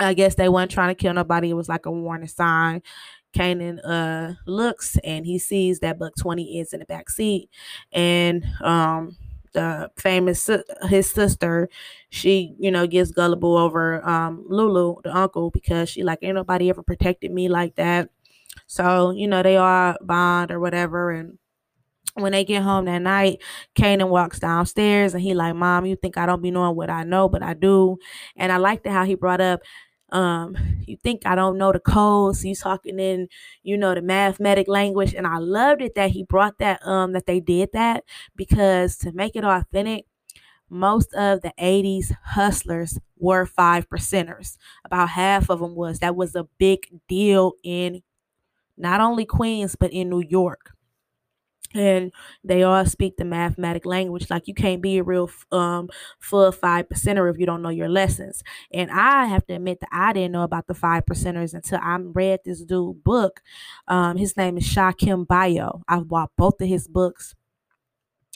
I 0.00 0.14
guess 0.14 0.34
they 0.34 0.48
weren't 0.48 0.70
trying 0.70 0.88
to 0.94 1.00
kill 1.00 1.14
nobody. 1.14 1.50
It 1.50 1.54
was 1.54 1.68
like 1.68 1.86
a 1.86 1.90
warning 1.92 2.28
sign. 2.28 2.82
Kanan 3.36 3.78
uh 3.84 4.34
looks 4.46 4.98
and 5.04 5.24
he 5.24 5.38
sees 5.38 5.80
that 5.80 5.98
Buck 6.00 6.14
20 6.18 6.58
is 6.58 6.72
in 6.72 6.80
the 6.80 6.86
back 6.86 7.10
seat. 7.10 7.48
And 7.92 8.44
um 8.62 9.16
the 9.52 9.90
famous 9.96 10.48
his 10.88 11.10
sister, 11.10 11.68
she, 12.10 12.54
you 12.58 12.70
know, 12.70 12.86
gets 12.86 13.12
gullible 13.12 13.56
over 13.56 14.06
um 14.08 14.44
Lulu, 14.48 14.96
the 15.04 15.16
uncle, 15.16 15.50
because 15.50 15.88
she 15.90 16.02
like 16.02 16.20
ain't 16.22 16.34
nobody 16.36 16.70
ever 16.70 16.82
protected 16.82 17.30
me 17.32 17.48
like 17.48 17.76
that. 17.76 18.10
So, 18.66 19.12
you 19.12 19.28
know, 19.28 19.42
they 19.42 19.56
are 19.58 19.98
bond 20.02 20.50
or 20.52 20.60
whatever 20.60 21.10
and 21.12 21.38
when 22.14 22.32
they 22.32 22.44
get 22.44 22.62
home 22.62 22.86
that 22.86 22.98
night, 23.02 23.40
Kanan 23.76 24.08
walks 24.08 24.40
downstairs 24.40 25.14
and 25.14 25.22
he 25.22 25.32
like, 25.34 25.54
Mom, 25.54 25.86
you 25.86 25.96
think 25.96 26.18
I 26.18 26.26
don't 26.26 26.42
be 26.42 26.50
knowing 26.50 26.76
what 26.76 26.90
I 26.90 27.04
know, 27.04 27.28
but 27.28 27.42
I 27.42 27.54
do. 27.54 27.98
And 28.36 28.50
I 28.50 28.56
liked 28.56 28.86
how 28.86 29.04
he 29.04 29.14
brought 29.14 29.40
up 29.40 29.60
um 30.12 30.56
you 30.86 30.96
think 31.02 31.22
i 31.26 31.34
don't 31.34 31.58
know 31.58 31.72
the 31.72 31.80
codes 31.80 32.42
he's 32.42 32.60
talking 32.60 32.98
in 32.98 33.28
you 33.62 33.76
know 33.76 33.94
the 33.94 34.02
mathematic 34.02 34.68
language 34.68 35.14
and 35.14 35.26
i 35.26 35.38
loved 35.38 35.82
it 35.82 35.94
that 35.94 36.10
he 36.10 36.24
brought 36.24 36.58
that 36.58 36.84
um 36.86 37.12
that 37.12 37.26
they 37.26 37.40
did 37.40 37.70
that 37.72 38.04
because 38.36 38.96
to 38.96 39.12
make 39.12 39.36
it 39.36 39.44
authentic 39.44 40.04
most 40.68 41.12
of 41.14 41.42
the 41.42 41.52
80s 41.58 42.12
hustlers 42.24 42.98
were 43.18 43.46
five 43.46 43.88
percenters. 43.88 44.56
About 44.84 45.10
half 45.10 45.50
of 45.50 45.60
them 45.60 45.74
was. 45.74 45.98
That 45.98 46.16
was 46.16 46.34
a 46.34 46.48
big 46.58 46.88
deal 47.08 47.54
in 47.64 48.02
not 48.76 49.00
only 49.00 49.24
Queens, 49.26 49.76
but 49.78 49.92
in 49.92 50.10
New 50.10 50.22
York. 50.22 50.72
And 51.72 52.12
they 52.42 52.64
all 52.64 52.84
speak 52.84 53.16
the 53.16 53.24
mathematic 53.24 53.86
language. 53.86 54.28
Like 54.28 54.48
you 54.48 54.54
can't 54.54 54.82
be 54.82 54.98
a 54.98 55.04
real 55.04 55.30
um 55.52 55.88
full 56.18 56.50
five 56.50 56.88
percenter 56.88 57.30
if 57.32 57.38
you 57.38 57.46
don't 57.46 57.62
know 57.62 57.68
your 57.68 57.88
lessons. 57.88 58.42
And 58.72 58.90
I 58.90 59.26
have 59.26 59.46
to 59.46 59.54
admit 59.54 59.80
that 59.80 59.88
I 59.92 60.12
didn't 60.12 60.32
know 60.32 60.42
about 60.42 60.66
the 60.66 60.74
five 60.74 61.04
percenters 61.06 61.54
until 61.54 61.78
I 61.82 61.96
read 62.00 62.40
this 62.44 62.62
dude 62.62 63.04
book. 63.04 63.40
Um, 63.86 64.16
his 64.16 64.36
name 64.36 64.58
is 64.58 64.64
Shakim 64.64 65.26
Bio. 65.26 65.82
I've 65.86 66.08
bought 66.08 66.30
both 66.36 66.60
of 66.60 66.68
his 66.68 66.88
books 66.88 67.34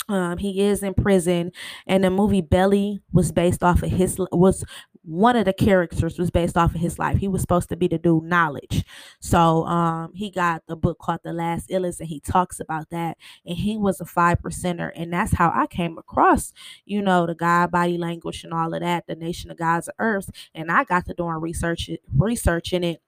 um, 0.09 0.37
he 0.38 0.61
is 0.61 0.83
in 0.83 0.94
prison, 0.94 1.51
and 1.87 2.05
the 2.05 2.11
movie 2.11 2.42
Belly 2.42 3.01
was 3.12 3.33
based 3.33 3.62
off 3.62 3.83
of 3.83 3.90
his 3.90 4.18
was 4.33 4.64
one 5.07 5.37
of 5.37 5.45
the 5.45 5.53
characters 5.53 6.19
was 6.19 6.31
based 6.31 6.57
off 6.57 6.75
of 6.75 6.81
his 6.81 6.99
life. 6.99 7.19
He 7.19 7.29
was 7.29 7.43
supposed 7.43 7.69
to 7.69 7.77
be 7.77 7.88
the 7.88 7.99
dude 7.99 8.25
knowledge. 8.25 8.85
So 9.21 9.67
um 9.67 10.12
he 10.14 10.31
got 10.31 10.62
the 10.67 10.77
book 10.77 10.99
called 10.99 11.21
The 11.25 11.33
Last 11.33 11.69
Illest 11.69 12.01
and 12.01 12.09
he 12.09 12.21
talks 12.21 12.59
about 12.59 12.90
that. 12.90 13.19
And 13.45 13.57
he 13.57 13.77
was 13.77 14.01
a 14.01 14.07
five 14.07 14.40
percenter. 14.40 14.90
And 14.95 15.12
that's 15.12 15.35
how 15.35 15.53
I 15.55 15.67
came 15.67 15.99
across, 15.99 16.53
you 16.87 17.03
know, 17.03 17.27
the 17.27 17.35
God 17.35 17.71
body 17.71 17.99
language 17.99 18.45
and 18.45 18.55
all 18.55 18.73
of 18.73 18.81
that, 18.81 19.07
the 19.07 19.14
nation 19.14 19.51
of 19.51 19.59
God's 19.59 19.90
earth. 19.99 20.31
And 20.55 20.71
I 20.71 20.85
got 20.85 21.05
to 21.07 21.14
doing 21.14 21.35
research 21.40 21.90
researching 22.17 22.85
it 22.85 23.03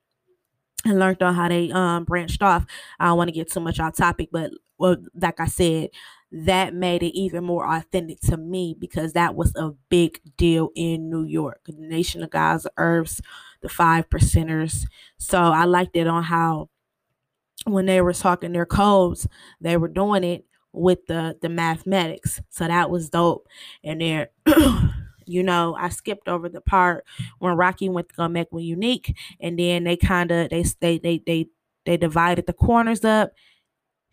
and 0.85 0.99
learned 0.99 1.23
on 1.23 1.35
how 1.35 1.49
they 1.49 1.71
um 1.73 2.05
branched 2.05 2.43
off. 2.43 2.67
I 3.01 3.07
don't 3.07 3.17
want 3.19 3.29
to 3.29 3.35
get 3.35 3.51
too 3.51 3.61
much 3.61 3.81
off 3.81 3.97
topic, 3.97 4.29
but 4.33 4.51
well, 4.79 4.97
like 5.15 5.41
I 5.41 5.47
said, 5.47 5.91
that 6.33 6.75
made 6.75 7.03
it 7.03 7.17
even 7.17 7.45
more 7.45 7.67
authentic 7.73 8.21
to 8.21 8.37
me 8.37 8.77
because 8.79 9.13
that 9.13 9.35
was 9.35 9.55
a 9.57 9.71
big 9.89 10.21
deal 10.37 10.71
in 10.75 11.09
New 11.11 11.25
York. 11.25 11.61
The 11.67 11.75
Nation 11.79 12.23
of 12.23 12.31
God's 12.31 12.67
Earths, 12.77 13.21
the 13.63 13.69
five 13.69 14.09
percenters. 14.11 14.87
So 15.19 15.39
I 15.39 15.65
liked 15.65 15.97
it 15.97 16.07
on 16.07 16.25
how 16.25 16.69
when 17.67 17.87
they 17.87 18.01
were 18.01 18.13
talking 18.13 18.53
their 18.53 18.67
codes, 18.67 19.27
they 19.61 19.77
were 19.77 19.89
doing 19.89 20.25
it 20.25 20.45
with 20.73 21.07
the 21.07 21.37
the 21.41 21.49
mathematics. 21.49 22.41
So 22.51 22.67
that 22.67 22.91
was 22.91 23.11
dope. 23.11 23.47
And 23.83 24.01
there 24.01 24.31
you 25.27 25.43
know, 25.43 25.75
I 25.79 25.89
skipped 25.89 26.29
over 26.29 26.49
the 26.49 26.61
part 26.61 27.05
when 27.39 27.57
Rocky 27.57 27.89
went 27.89 28.09
to 28.11 28.15
go 28.15 28.29
make 28.29 28.53
one 28.53 28.63
unique, 28.63 29.17
and 29.41 29.59
then 29.59 29.85
they 29.85 29.97
kind 29.97 30.31
of 30.31 30.51
they 30.51 30.65
they 30.81 30.99
they 30.99 31.23
they 31.27 31.47
they 31.85 31.97
divided 31.97 32.47
the 32.47 32.53
corners 32.53 33.05
up 33.05 33.33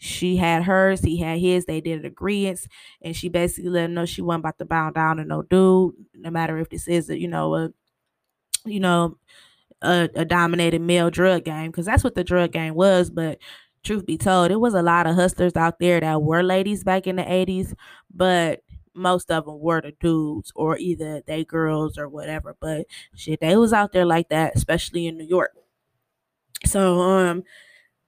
she 0.04 0.36
had 0.36 0.64
hers, 0.64 1.02
he 1.02 1.18
had 1.18 1.40
his, 1.40 1.66
they 1.66 1.80
did 1.80 2.00
an 2.00 2.06
agreement, 2.06 2.68
and 3.02 3.16
she 3.16 3.30
basically 3.30 3.70
let 3.70 3.86
him 3.86 3.94
know 3.94 4.06
she 4.06 4.22
wasn't 4.22 4.42
about 4.42 4.58
to 4.60 4.66
bow 4.66 4.90
down 4.92 5.18
to 5.18 5.24
no 5.24 5.44
dude, 5.44 5.96
no 6.14 6.30
matter 6.30 6.58
if 6.58 6.70
this 6.70 6.88
is 6.90 7.10
a, 7.10 7.18
you 7.18 7.28
know, 7.28 7.56
a 7.56 7.70
you 8.66 8.80
know, 8.80 9.18
a, 9.82 10.10
a 10.16 10.26
dominated 10.26 10.82
male 10.82 11.10
drug 11.10 11.46
game, 11.46 11.72
because 11.72 11.86
that's 11.86 12.04
what 12.04 12.16
the 12.16 12.24
drug 12.24 12.52
game 12.52 12.76
was, 12.76 13.10
but 13.10 13.40
truth 13.84 14.06
be 14.06 14.18
told, 14.18 14.52
it 14.52 14.60
was 14.60 14.74
a 14.74 14.82
lot 14.82 15.08
of 15.08 15.16
hustlers 15.16 15.56
out 15.56 15.80
there 15.80 16.00
that 16.02 16.22
were 16.22 16.44
ladies 16.44 16.84
back 16.84 17.08
in 17.08 17.16
the 17.18 17.24
80s, 17.24 17.74
but 18.14 18.62
most 18.94 19.32
of 19.32 19.46
them 19.46 19.60
were 19.60 19.82
the 19.82 19.94
dudes 20.02 20.52
or 20.56 20.78
either 20.78 21.22
they 21.26 21.46
girls 21.46 21.98
or 21.98 22.10
whatever. 22.10 22.56
But 22.60 22.88
shit, 23.16 23.40
they 23.40 23.56
was 23.58 23.74
out 23.74 23.92
there 23.94 24.06
like 24.06 24.30
that, 24.30 24.54
especially 24.56 25.08
in 25.08 25.18
New 25.18 25.26
York. 25.26 25.52
So 26.66 27.00
um 27.02 27.44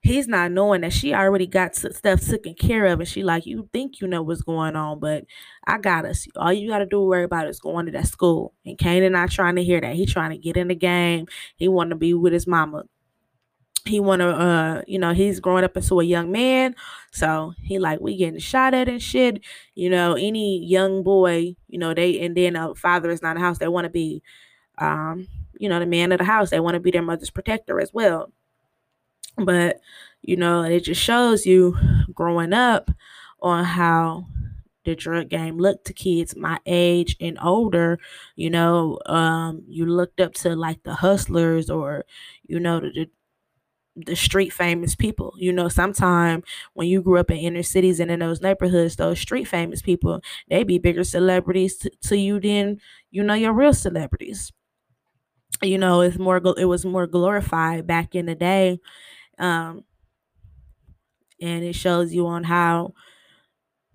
he's 0.06 0.28
not 0.28 0.52
knowing 0.52 0.82
that 0.82 0.92
she 0.92 1.12
already 1.14 1.46
got 1.46 1.74
stuff 1.74 2.20
taken 2.20 2.54
care 2.54 2.86
of 2.86 3.00
and 3.00 3.08
she 3.08 3.22
like 3.22 3.44
you 3.46 3.68
think 3.72 4.00
you 4.00 4.06
know 4.06 4.22
what's 4.22 4.42
going 4.42 4.76
on 4.76 4.98
but 5.00 5.24
i 5.66 5.78
got 5.78 6.04
us. 6.04 6.26
All 6.36 6.52
you 6.52 6.68
got 6.68 6.78
to 6.78 6.86
do 6.86 7.02
worry 7.02 7.24
about 7.24 7.48
is 7.48 7.60
going 7.60 7.86
to 7.86 7.92
that 7.92 8.06
school. 8.06 8.54
And 8.64 8.78
Kanan 8.78 9.12
not 9.12 9.30
trying 9.30 9.56
to 9.56 9.64
hear 9.64 9.80
that. 9.80 9.96
He 9.96 10.06
trying 10.06 10.30
to 10.30 10.38
get 10.38 10.56
in 10.56 10.68
the 10.68 10.74
game. 10.74 11.26
He 11.56 11.68
want 11.68 11.90
to 11.90 11.96
be 11.96 12.14
with 12.14 12.32
his 12.32 12.46
mama. 12.46 12.84
He 13.84 14.00
want 14.00 14.20
to 14.20 14.28
uh 14.28 14.82
you 14.86 14.98
know 14.98 15.12
he's 15.12 15.40
growing 15.40 15.64
up 15.64 15.76
into 15.76 16.00
a 16.00 16.04
young 16.04 16.32
man. 16.32 16.74
So 17.12 17.54
he 17.62 17.78
like 17.78 18.00
we 18.00 18.16
getting 18.16 18.40
shot 18.40 18.74
at 18.74 18.88
and 18.88 19.02
shit. 19.02 19.42
You 19.74 19.90
know 19.90 20.14
any 20.14 20.64
young 20.64 21.02
boy 21.02 21.56
you 21.68 21.78
know 21.78 21.94
they 21.94 22.20
and 22.20 22.36
then 22.36 22.56
a 22.56 22.74
father 22.74 23.10
is 23.10 23.22
not 23.22 23.32
in 23.32 23.36
the 23.36 23.40
house 23.42 23.58
they 23.58 23.68
want 23.68 23.84
to 23.84 23.90
be 23.90 24.22
um 24.78 25.28
you 25.58 25.68
know 25.68 25.78
the 25.78 25.86
man 25.86 26.12
of 26.12 26.18
the 26.18 26.24
house. 26.24 26.50
They 26.50 26.60
want 26.60 26.74
to 26.74 26.80
be 26.80 26.90
their 26.90 27.02
mother's 27.02 27.30
protector 27.30 27.80
as 27.80 27.92
well 27.92 28.32
but, 29.38 29.80
you 30.22 30.36
know, 30.36 30.62
it 30.62 30.80
just 30.80 31.00
shows 31.00 31.46
you 31.46 31.76
growing 32.14 32.52
up 32.52 32.90
on 33.40 33.64
how 33.64 34.26
the 34.84 34.94
drug 34.94 35.28
game 35.28 35.58
looked 35.58 35.86
to 35.86 35.92
kids 35.92 36.36
my 36.36 36.58
age 36.64 37.16
and 37.20 37.36
older 37.42 37.98
you 38.36 38.48
know 38.48 38.98
um 39.06 39.62
you 39.68 39.84
looked 39.84 40.20
up 40.20 40.32
to 40.32 40.54
like 40.54 40.80
the 40.84 40.94
hustlers 40.94 41.68
or 41.68 42.04
you 42.46 42.60
know 42.60 42.78
the 42.80 43.08
the 43.96 44.14
street 44.16 44.52
famous 44.52 44.94
people. 44.94 45.34
You 45.38 45.52
know 45.52 45.68
sometime 45.68 46.42
when 46.74 46.88
you 46.88 47.00
grew 47.02 47.18
up 47.18 47.30
in 47.30 47.38
inner 47.38 47.62
cities 47.62 47.98
and 48.00 48.10
in 48.10 48.20
those 48.20 48.42
neighborhoods 48.42 48.96
those 48.96 49.18
street 49.20 49.44
famous 49.46 49.80
people 49.82 50.20
they 50.48 50.64
be 50.64 50.78
bigger 50.78 51.04
celebrities 51.04 51.76
to, 51.78 51.90
to 52.02 52.18
you 52.18 52.38
than 52.40 52.80
you 53.10 53.22
know 53.22 53.34
your 53.34 53.52
real 53.52 53.72
celebrities. 53.74 54.52
You 55.62 55.78
know 55.78 56.02
it's 56.02 56.18
more 56.18 56.36
it 56.58 56.66
was 56.66 56.84
more 56.84 57.06
glorified 57.06 57.86
back 57.86 58.14
in 58.14 58.26
the 58.26 58.34
day 58.34 58.78
um, 59.38 59.84
and 61.40 61.64
it 61.64 61.74
shows 61.74 62.12
you 62.12 62.26
on 62.26 62.44
how 62.44 62.92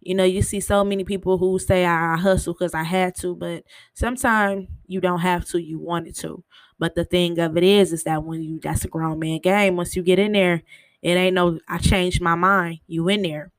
you 0.01 0.15
know 0.15 0.23
you 0.23 0.41
see 0.41 0.59
so 0.59 0.83
many 0.83 1.03
people 1.03 1.37
who 1.37 1.59
say 1.59 1.85
i 1.85 2.17
hustle 2.17 2.53
because 2.53 2.73
i 2.73 2.83
had 2.83 3.15
to 3.15 3.35
but 3.35 3.63
sometimes 3.93 4.67
you 4.87 4.99
don't 4.99 5.19
have 5.19 5.45
to 5.45 5.61
you 5.61 5.79
wanted 5.79 6.15
to. 6.15 6.43
But 6.79 6.95
the 6.95 7.05
thing 7.05 7.37
of 7.37 7.55
it 7.57 7.63
is 7.63 7.93
is 7.93 8.03
that 8.05 8.23
when 8.23 8.41
you 8.41 8.59
that's 8.59 8.83
a 8.83 8.87
grown 8.87 9.19
man 9.19 9.39
game. 9.39 9.75
Once 9.75 9.95
you 9.95 10.01
get 10.01 10.17
in 10.19 10.31
there 10.31 10.63
it 11.03 11.11
ain't 11.11 11.35
no 11.35 11.59
i 11.67 11.77
changed 11.77 12.21
my 12.21 12.35
mind 12.35 12.79
you 12.87 13.07
in 13.07 13.21
there. 13.21 13.51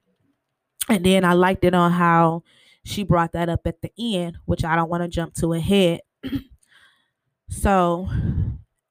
And 0.89 1.05
then 1.07 1.25
i 1.25 1.33
liked 1.35 1.65
it 1.65 1.75
on 1.75 1.93
how 1.93 2.45
she 2.85 3.05
brought 3.05 3.33
that 3.33 3.49
up 3.49 3.63
at 3.67 3.83
the 3.83 3.93
end 3.99 4.39
which 4.47 4.65
i 4.65 4.77
don't 4.77 4.91
want 4.91 5.03
to 5.03 5.09
jump 5.09 5.35
to 5.35 5.53
ahead 5.55 6.01
so 7.51 8.09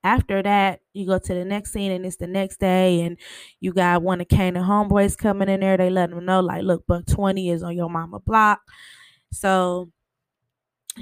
after 0.03 0.41
that, 0.43 0.81
you 0.93 1.05
go 1.05 1.19
to 1.19 1.33
the 1.33 1.45
next 1.45 1.73
scene 1.73 1.91
and 1.91 2.05
it's 2.05 2.17
the 2.17 2.27
next 2.27 2.59
day, 2.59 3.01
and 3.01 3.17
you 3.59 3.73
got 3.73 4.01
one 4.03 4.21
of 4.21 4.27
Kanan 4.27 4.65
homeboys 4.65 5.17
coming 5.17 5.49
in 5.49 5.59
there. 5.61 5.77
They 5.77 5.89
let 5.89 6.09
them 6.09 6.25
know, 6.25 6.39
like, 6.41 6.63
look, 6.63 6.85
Buck 6.87 7.05
20 7.05 7.49
is 7.49 7.63
on 7.63 7.75
your 7.75 7.89
mama 7.89 8.19
block. 8.19 8.61
So 9.31 9.91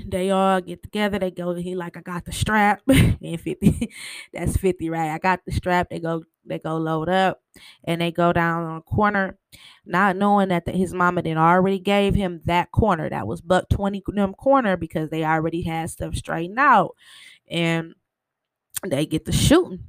they 0.06 0.30
all 0.30 0.62
get 0.62 0.84
together. 0.84 1.18
They 1.18 1.32
go, 1.32 1.54
he 1.56 1.76
like, 1.76 1.98
I 1.98 2.02
got 2.02 2.26
the 2.26 2.32
strap. 2.32 2.82
and 2.88 3.40
50, 3.42 3.92
that's 4.34 4.58
50, 4.58 4.90
right? 4.90 5.10
I 5.12 5.18
got 5.18 5.40
the 5.46 5.52
strap. 5.52 5.90
They 5.90 6.00
go, 6.00 6.24
they 6.46 6.60
go 6.60 6.78
load 6.78 7.10
up 7.10 7.42
and 7.84 8.00
they 8.02 8.12
go 8.12 8.32
down 8.32 8.64
on 8.64 8.78
a 8.78 8.82
corner, 8.82 9.38
not 9.86 10.16
knowing 10.16 10.50
that 10.50 10.66
the, 10.66 10.72
his 10.72 10.94
mama 10.94 11.24
then 11.24 11.38
already 11.38 11.80
gave 11.80 12.14
him 12.14 12.42
that 12.46 12.72
corner. 12.72 13.10
That 13.10 13.28
was 13.28 13.42
Buck 13.42 13.68
20 13.70 14.04
them 14.14 14.34
corner 14.36 14.78
because 14.78 15.10
they 15.10 15.24
already 15.24 15.64
had 15.64 15.90
stuff 15.90 16.16
straightened 16.16 16.60
out. 16.60 16.96
And 17.50 17.96
they 18.88 19.06
get 19.06 19.26
the 19.26 19.32
shooting. 19.32 19.86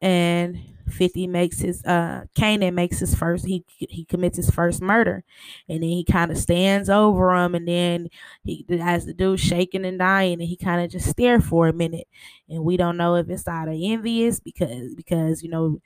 And 0.00 0.58
50 0.88 1.26
makes 1.26 1.60
his 1.60 1.82
uh 1.84 2.24
Kanan 2.36 2.74
makes 2.74 2.98
his 2.98 3.14
first 3.14 3.46
he 3.46 3.64
he 3.78 4.04
commits 4.04 4.36
his 4.36 4.50
first 4.50 4.82
murder. 4.82 5.24
And 5.68 5.82
then 5.82 5.90
he 5.90 6.04
kind 6.04 6.30
of 6.30 6.38
stands 6.38 6.90
over 6.90 7.34
him 7.34 7.54
and 7.54 7.66
then 7.66 8.08
he 8.44 8.66
has 8.70 9.06
the 9.06 9.14
dude 9.14 9.40
shaking 9.40 9.84
and 9.86 9.98
dying 9.98 10.34
and 10.34 10.42
he 10.42 10.56
kind 10.56 10.84
of 10.84 10.90
just 10.90 11.08
stare 11.08 11.40
for 11.40 11.68
a 11.68 11.72
minute. 11.72 12.08
And 12.48 12.64
we 12.64 12.76
don't 12.76 12.98
know 12.98 13.16
if 13.16 13.30
it's 13.30 13.48
out 13.48 13.68
of 13.68 13.76
envious 13.80 14.40
because 14.40 14.94
because 14.94 15.42
you 15.42 15.48
know 15.48 15.80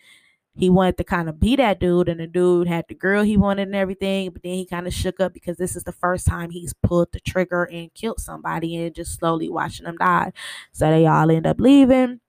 he 0.58 0.68
wanted 0.68 0.96
to 0.96 1.04
kind 1.04 1.28
of 1.28 1.38
be 1.38 1.56
that 1.56 1.78
dude 1.80 2.08
and 2.08 2.20
the 2.20 2.26
dude 2.26 2.66
had 2.66 2.84
the 2.88 2.94
girl 2.94 3.22
he 3.22 3.36
wanted 3.36 3.68
and 3.68 3.76
everything 3.76 4.30
but 4.30 4.42
then 4.42 4.54
he 4.54 4.66
kind 4.66 4.86
of 4.86 4.92
shook 4.92 5.20
up 5.20 5.32
because 5.32 5.56
this 5.56 5.76
is 5.76 5.84
the 5.84 5.92
first 5.92 6.26
time 6.26 6.50
he's 6.50 6.74
pulled 6.82 7.12
the 7.12 7.20
trigger 7.20 7.64
and 7.64 7.94
killed 7.94 8.20
somebody 8.20 8.76
and 8.76 8.94
just 8.94 9.18
slowly 9.18 9.48
watching 9.48 9.84
them 9.86 9.96
die. 9.96 10.32
So 10.72 10.90
they 10.90 11.06
all 11.06 11.30
end 11.30 11.46
up 11.46 11.60
leaving. 11.60 12.20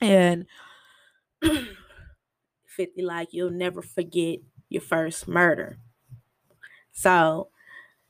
And 0.00 0.46
50 2.66 3.02
like 3.02 3.28
you'll 3.32 3.50
never 3.50 3.80
forget 3.82 4.40
your 4.68 4.82
first 4.82 5.28
murder. 5.28 5.78
So 6.92 7.48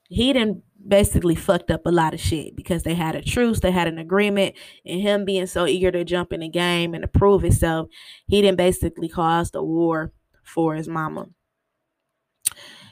he 0.08 0.32
didn't 0.32 0.62
basically 0.86 1.34
fucked 1.34 1.70
up 1.70 1.86
a 1.86 1.90
lot 1.90 2.14
of 2.14 2.20
shit 2.20 2.54
because 2.56 2.82
they 2.82 2.94
had 2.94 3.14
a 3.14 3.22
truce, 3.22 3.60
they 3.60 3.70
had 3.70 3.88
an 3.88 3.98
agreement, 3.98 4.54
and 4.84 5.00
him 5.00 5.24
being 5.24 5.46
so 5.46 5.66
eager 5.66 5.90
to 5.90 6.04
jump 6.04 6.32
in 6.32 6.40
the 6.40 6.48
game 6.48 6.94
and 6.94 7.02
to 7.02 7.08
prove 7.08 7.42
himself, 7.42 7.88
he 8.26 8.40
didn't 8.40 8.58
basically 8.58 9.08
cause 9.08 9.50
the 9.50 9.62
war 9.62 10.12
for 10.44 10.74
his 10.74 10.88
mama. 10.88 11.26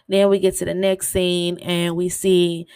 Then 0.09 0.29
we 0.29 0.39
get 0.39 0.57
to 0.57 0.65
the 0.65 0.75
next 0.75 1.09
scene 1.09 1.59
and 1.59 1.97
we 1.97 2.09
see 2.09 2.67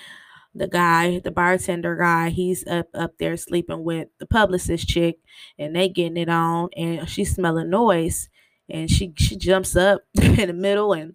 the 0.54 0.68
guy, 0.68 1.20
the 1.20 1.30
bartender 1.30 1.94
guy, 1.96 2.30
he's 2.30 2.66
up 2.66 2.88
up 2.94 3.12
there 3.18 3.36
sleeping 3.36 3.84
with 3.84 4.08
the 4.18 4.26
publicist 4.26 4.88
chick, 4.88 5.18
and 5.58 5.76
they 5.76 5.88
getting 5.88 6.16
it 6.16 6.28
on, 6.28 6.70
and 6.76 7.08
she's 7.08 7.34
smelling 7.34 7.70
noise, 7.70 8.28
and 8.68 8.90
she 8.90 9.12
she 9.16 9.36
jumps 9.36 9.76
up 9.76 10.02
in 10.20 10.48
the 10.48 10.52
middle 10.52 10.92
and 10.94 11.14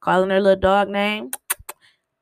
calling 0.00 0.30
her 0.30 0.40
little 0.40 0.60
dog 0.60 0.88
name 0.88 1.30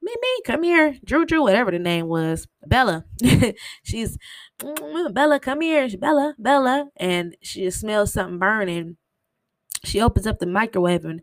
Mimi, 0.03 0.43
come 0.45 0.65
here. 0.65 0.97
Drew, 1.05 1.25
Drew, 1.25 1.43
whatever 1.43 1.71
the 1.71 1.79
name 1.79 2.09
was. 2.09 2.49
Bella. 2.67 3.05
She's, 3.85 4.19
mm, 4.61 5.15
Bella, 5.15 5.39
come 5.41 5.61
here. 5.61 5.89
Bella, 5.97 6.35
Bella. 6.39 6.89
And 6.97 7.37
she 7.41 7.63
just 7.65 7.81
smells 7.81 8.13
something 8.13 8.39
burning. 8.39 8.97
She 9.85 10.01
opens 10.01 10.27
up 10.27 10.39
the 10.39 10.47
microwave 10.47 11.05
and 11.05 11.21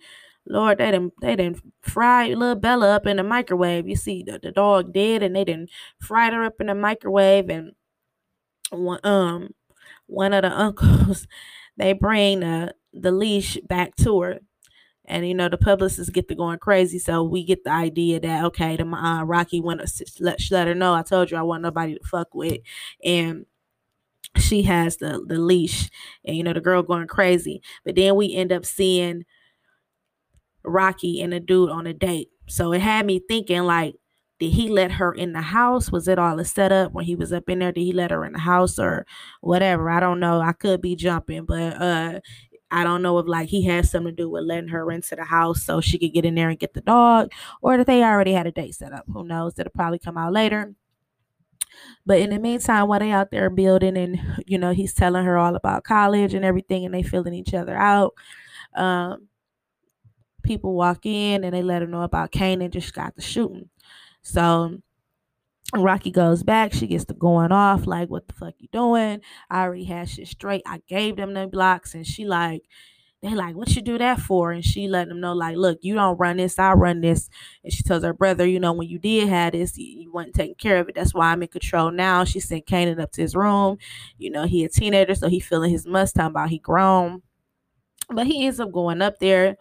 Lord, 0.48 0.80
they 0.80 0.92
didn't 0.92 1.14
they 1.22 1.36
didn't 1.36 1.62
fry 1.82 2.30
little 2.30 2.56
Bella 2.56 2.96
up 2.96 3.06
in 3.06 3.18
the 3.18 3.24
microwave. 3.24 3.88
You 3.88 3.96
see 3.96 4.24
the, 4.24 4.40
the 4.42 4.52
dog 4.52 4.94
dead 4.94 5.22
and 5.22 5.36
they 5.36 5.46
didn't 5.46 5.70
fry 6.02 6.32
her 6.32 6.44
up 6.44 6.56
in 6.60 6.68
the 6.68 6.76
microwave 6.76 7.50
and 7.50 7.74
one 8.72 9.00
um 9.04 9.50
one 10.08 10.34
of 10.34 10.44
the 10.44 10.52
uncles 10.52 11.28
they 11.78 11.94
bring 11.94 12.42
the 12.42 12.74
the 12.94 13.12
leash 13.12 13.58
back 13.68 13.96
to 13.98 14.22
her 14.22 14.40
and 15.10 15.28
you 15.28 15.34
know 15.34 15.50
the 15.50 15.58
publicists 15.58 16.10
get 16.12 16.28
to 16.30 16.36
going 16.36 16.60
crazy. 16.60 17.00
So 17.00 17.24
we 17.24 17.44
get 17.44 17.64
the 17.64 17.72
idea 17.72 18.20
that 18.22 18.46
okay 18.46 18.78
the 18.78 18.86
uh, 18.86 19.24
rocky 19.24 19.60
went 19.60 19.82
to 19.82 20.06
let, 20.20 20.40
let 20.52 20.68
her 20.68 20.76
know 20.76 20.94
i 20.94 21.02
told 21.02 21.32
you 21.32 21.38
i 21.38 21.42
want 21.42 21.64
nobody 21.64 21.96
to 21.96 22.04
fuck 22.06 22.34
with. 22.34 22.60
And 23.04 23.46
she 24.38 24.64
has 24.64 24.98
the 24.98 25.24
the 25.28 25.40
leash 25.40 25.90
and 26.24 26.38
you 26.38 26.44
know 26.44 26.54
the 26.54 26.62
girl 26.62 26.84
going 26.84 27.08
crazy. 27.08 27.62
But 27.84 27.96
then 27.96 28.16
we 28.16 28.36
end 28.36 28.52
up 28.52 28.66
seeing 28.66 29.26
rocky 30.64 31.22
and 31.22 31.34
a 31.34 31.40
dude 31.40 31.70
on 31.70 31.88
a 31.88 31.94
date. 31.94 32.30
So 32.48 32.74
it 32.74 32.82
had 32.82 33.06
me 33.06 33.20
thinking 33.28 33.64
like 33.64 33.96
did 34.40 34.54
he 34.54 34.70
let 34.70 34.92
her 34.92 35.12
in 35.12 35.34
the 35.34 35.42
house? 35.42 35.92
Was 35.92 36.08
it 36.08 36.18
all 36.18 36.40
a 36.40 36.46
setup 36.46 36.94
when 36.94 37.04
he 37.04 37.14
was 37.14 37.34
up 37.34 37.50
in 37.50 37.60
there? 37.60 37.74
Did 37.74 37.82
he 37.82 37.92
let 37.92 38.12
her 38.12 38.24
in 38.24 38.32
the 38.32 38.40
house 38.40 38.80
or 38.80 39.06
whatever? 39.42 39.90
I 39.90 40.00
don't 40.00 40.22
know. 40.22 40.40
I 40.40 40.54
could 40.54 40.82
be 40.82 40.96
jumping 40.96 41.46
but 41.46 41.74
uh 41.82 42.20
I 42.72 42.84
don't 42.84 43.02
know 43.02 43.18
if 43.20 43.28
like 43.28 43.50
he 43.50 43.66
has 43.66 43.90
something 43.90 44.16
to 44.16 44.24
do 44.24 44.30
with 44.30 44.44
letting 44.44 44.70
her 44.70 44.92
into 44.92 45.16
the 45.16 45.24
house 45.24 45.64
so 45.64 45.82
she 45.82 45.98
could 45.98 46.14
get 46.14 46.26
in 46.26 46.36
there 46.36 46.50
and 46.50 46.60
get 46.60 46.74
the 46.74 46.82
dog, 46.82 47.32
or 47.62 47.78
that 47.78 47.88
they 47.88 48.04
already 48.04 48.34
had 48.34 48.48
a 48.48 48.52
date 48.52 48.76
set 48.76 48.94
up. 48.94 49.06
Who 49.12 49.24
knows? 49.24 49.56
That'll 49.56 49.72
probably 49.72 50.00
come 50.00 50.18
out 50.18 50.34
later. 50.34 50.74
But 52.06 52.20
in 52.20 52.32
the 52.32 52.40
meantime, 52.40 52.88
while 52.88 53.00
they 53.00 53.12
out 53.12 53.32
there 53.32 53.50
building 53.50 53.98
and 53.98 54.20
you 54.46 54.58
know, 54.58 54.72
he's 54.72 54.94
telling 54.94 55.26
her 55.26 55.38
all 55.38 55.56
about 55.56 55.84
college 55.84 56.34
and 56.34 56.46
everything 56.46 56.86
and 56.86 56.94
they 56.94 57.04
filling 57.04 57.34
each 57.34 57.54
other 57.54 57.76
out. 57.76 58.14
Um, 58.76 59.28
people 60.44 60.74
walk 60.74 61.06
in 61.06 61.44
and 61.44 61.54
they 61.54 61.62
let 61.62 61.82
her 61.82 61.88
know 61.88 62.02
about 62.02 62.32
Kanan 62.32 62.72
just 62.72 62.94
got 62.94 63.16
the 63.16 63.22
shooting. 63.22 63.70
So 64.22 64.80
Rocky 65.76 66.10
goes 66.12 66.42
back. 66.44 66.74
She 66.74 66.88
gets 66.88 67.06
to 67.06 67.14
going 67.14 67.52
off 67.52 67.86
like, 67.86 68.10
"What 68.10 68.28
the 68.28 68.34
fuck 68.34 68.56
you 68.58 68.68
doing?" 68.72 69.22
I 69.50 69.62
already 69.64 69.84
had 69.86 70.10
shit 70.10 70.28
straight. 70.28 70.64
I 70.66 70.82
gave 70.88 71.18
them 71.18 71.34
the 71.34 71.48
blocks, 71.48 71.94
and 71.94 72.08
she 72.08 72.26
like, 72.26 72.64
they 73.22 73.36
like, 73.36 73.56
"What 73.56 73.76
you 73.76 73.82
do 73.82 73.98
that 73.98 74.20
for?" 74.20 74.52
And 74.52 74.64
she 74.66 74.88
let 74.88 75.10
them 75.10 75.20
know 75.20 75.34
like, 75.34 75.58
"Look, 75.58 75.80
you 75.82 75.94
don't 75.94 76.18
run 76.18 76.38
this. 76.38 76.58
I 76.58 76.74
run 76.74 77.02
this." 77.02 77.30
And 77.64 77.72
she 77.74 77.84
tells 77.84 78.04
her 78.04 78.14
brother, 78.14 78.48
"You 78.48 78.60
know, 78.60 78.74
when 78.74 78.88
you 78.88 78.98
did 78.98 79.28
have 79.30 79.52
this, 79.54 79.78
you, 79.78 79.86
you 80.04 80.12
weren't 80.12 80.34
taking 80.34 80.56
care 80.56 80.78
of 80.80 80.90
it. 80.90 80.96
That's 80.96 81.14
why 81.14 81.32
I'm 81.32 81.44
in 81.44 81.50
control 81.50 81.92
now." 81.92 82.24
She 82.24 82.40
sent 82.40 82.66
Kanan 82.66 83.00
up 83.00 83.12
to 83.14 83.22
his 83.22 83.36
room. 83.36 83.78
You 84.18 84.32
know, 84.32 84.46
he 84.46 84.64
a 84.64 84.70
teenager, 84.70 85.16
so 85.16 85.28
he 85.30 85.40
feeling 85.40 85.72
his 85.72 85.86
must. 85.86 86.16
Talking 86.16 86.32
about 86.32 86.50
he 86.50 86.60
grown, 86.60 87.22
but 88.10 88.28
he 88.28 88.46
ends 88.46 88.60
up 88.60 88.72
going 88.72 89.02
up 89.02 89.20
there 89.20 89.58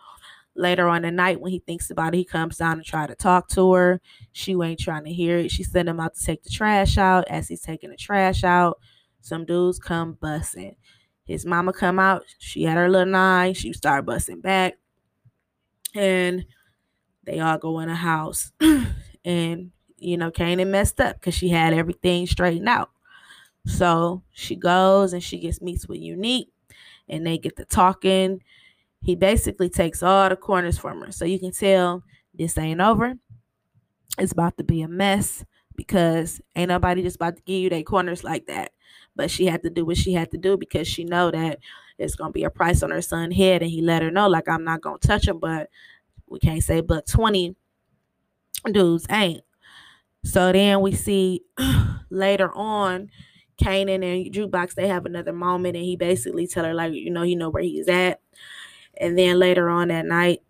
Later 0.58 0.88
on 0.88 1.02
the 1.02 1.12
night, 1.12 1.40
when 1.40 1.52
he 1.52 1.60
thinks 1.60 1.88
about 1.88 2.14
it, 2.14 2.18
he 2.18 2.24
comes 2.24 2.56
down 2.56 2.78
and 2.78 2.84
try 2.84 3.06
to 3.06 3.14
talk 3.14 3.48
to 3.50 3.72
her. 3.74 4.00
She 4.32 4.60
ain't 4.60 4.80
trying 4.80 5.04
to 5.04 5.12
hear 5.12 5.38
it. 5.38 5.52
She 5.52 5.62
sent 5.62 5.88
him 5.88 6.00
out 6.00 6.16
to 6.16 6.24
take 6.24 6.42
the 6.42 6.50
trash 6.50 6.98
out. 6.98 7.24
As 7.28 7.46
he's 7.46 7.60
taking 7.60 7.90
the 7.90 7.96
trash 7.96 8.42
out, 8.42 8.80
some 9.20 9.44
dudes 9.44 9.78
come 9.78 10.18
bussing. 10.20 10.74
His 11.22 11.46
mama 11.46 11.72
come 11.72 12.00
out. 12.00 12.24
She 12.38 12.64
had 12.64 12.76
her 12.76 12.88
little 12.88 13.06
nine. 13.06 13.54
She 13.54 13.72
start 13.72 14.04
busting 14.04 14.40
back, 14.40 14.78
and 15.94 16.44
they 17.22 17.38
all 17.38 17.58
go 17.58 17.78
in 17.78 17.88
a 17.88 17.94
house. 17.94 18.50
and 19.24 19.70
you 19.96 20.16
know, 20.16 20.32
Kanan 20.32 20.70
messed 20.70 21.00
up 21.00 21.20
because 21.20 21.34
she 21.34 21.50
had 21.50 21.72
everything 21.72 22.26
straightened 22.26 22.68
out. 22.68 22.90
So 23.64 24.24
she 24.32 24.56
goes 24.56 25.12
and 25.12 25.22
she 25.22 25.38
gets 25.38 25.60
meets 25.62 25.86
with 25.86 26.00
Unique, 26.00 26.50
and 27.08 27.24
they 27.24 27.38
get 27.38 27.56
to 27.58 27.64
talking 27.64 28.40
he 29.02 29.14
basically 29.14 29.68
takes 29.68 30.02
all 30.02 30.28
the 30.28 30.36
corners 30.36 30.78
from 30.78 31.00
her. 31.00 31.12
So 31.12 31.24
you 31.24 31.38
can 31.38 31.52
tell 31.52 32.02
this 32.34 32.58
ain't 32.58 32.80
over. 32.80 33.14
It's 34.18 34.32
about 34.32 34.56
to 34.58 34.64
be 34.64 34.82
a 34.82 34.88
mess 34.88 35.44
because 35.76 36.40
ain't 36.56 36.68
nobody 36.68 37.02
just 37.02 37.16
about 37.16 37.36
to 37.36 37.42
give 37.42 37.60
you 37.60 37.70
their 37.70 37.82
corners 37.82 38.24
like 38.24 38.46
that. 38.46 38.72
But 39.14 39.30
she 39.30 39.46
had 39.46 39.62
to 39.62 39.70
do 39.70 39.84
what 39.84 39.96
she 39.96 40.12
had 40.12 40.30
to 40.32 40.38
do 40.38 40.56
because 40.56 40.88
she 40.88 41.04
know 41.04 41.30
that 41.30 41.60
it's 41.98 42.14
gonna 42.14 42.32
be 42.32 42.44
a 42.44 42.50
price 42.50 42.82
on 42.82 42.90
her 42.90 43.02
son 43.02 43.30
head, 43.30 43.62
and 43.62 43.70
he 43.70 43.82
let 43.82 44.02
her 44.02 44.10
know 44.10 44.28
like 44.28 44.48
I'm 44.48 44.64
not 44.64 44.80
gonna 44.80 44.98
touch 44.98 45.26
him, 45.26 45.38
but 45.38 45.68
we 46.28 46.38
can't 46.38 46.62
say 46.62 46.80
but 46.80 47.06
20 47.06 47.56
dudes 48.72 49.06
ain't. 49.10 49.42
So 50.24 50.52
then 50.52 50.80
we 50.80 50.92
see 50.92 51.42
later 52.10 52.52
on 52.54 53.10
Kanan 53.60 54.04
and 54.04 54.32
Jukebox 54.32 54.74
they 54.74 54.88
have 54.88 55.06
another 55.06 55.32
moment 55.32 55.76
and 55.76 55.84
he 55.84 55.96
basically 55.96 56.46
tell 56.46 56.64
her 56.64 56.74
like 56.74 56.92
you 56.92 57.10
know 57.10 57.22
he 57.22 57.34
know 57.34 57.50
where 57.50 57.62
he's 57.62 57.88
at 57.88 58.20
and 58.98 59.18
then 59.18 59.38
later 59.38 59.68
on 59.68 59.88
that 59.88 60.06
night, 60.06 60.40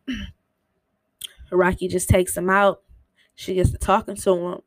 Rocky 1.51 1.89
just 1.89 2.09
takes 2.09 2.37
him 2.37 2.51
out. 2.51 2.83
She 3.35 3.55
gets 3.55 3.71
to 3.71 3.79
talking 3.79 4.17
to 4.17 4.37
him. 4.37 4.59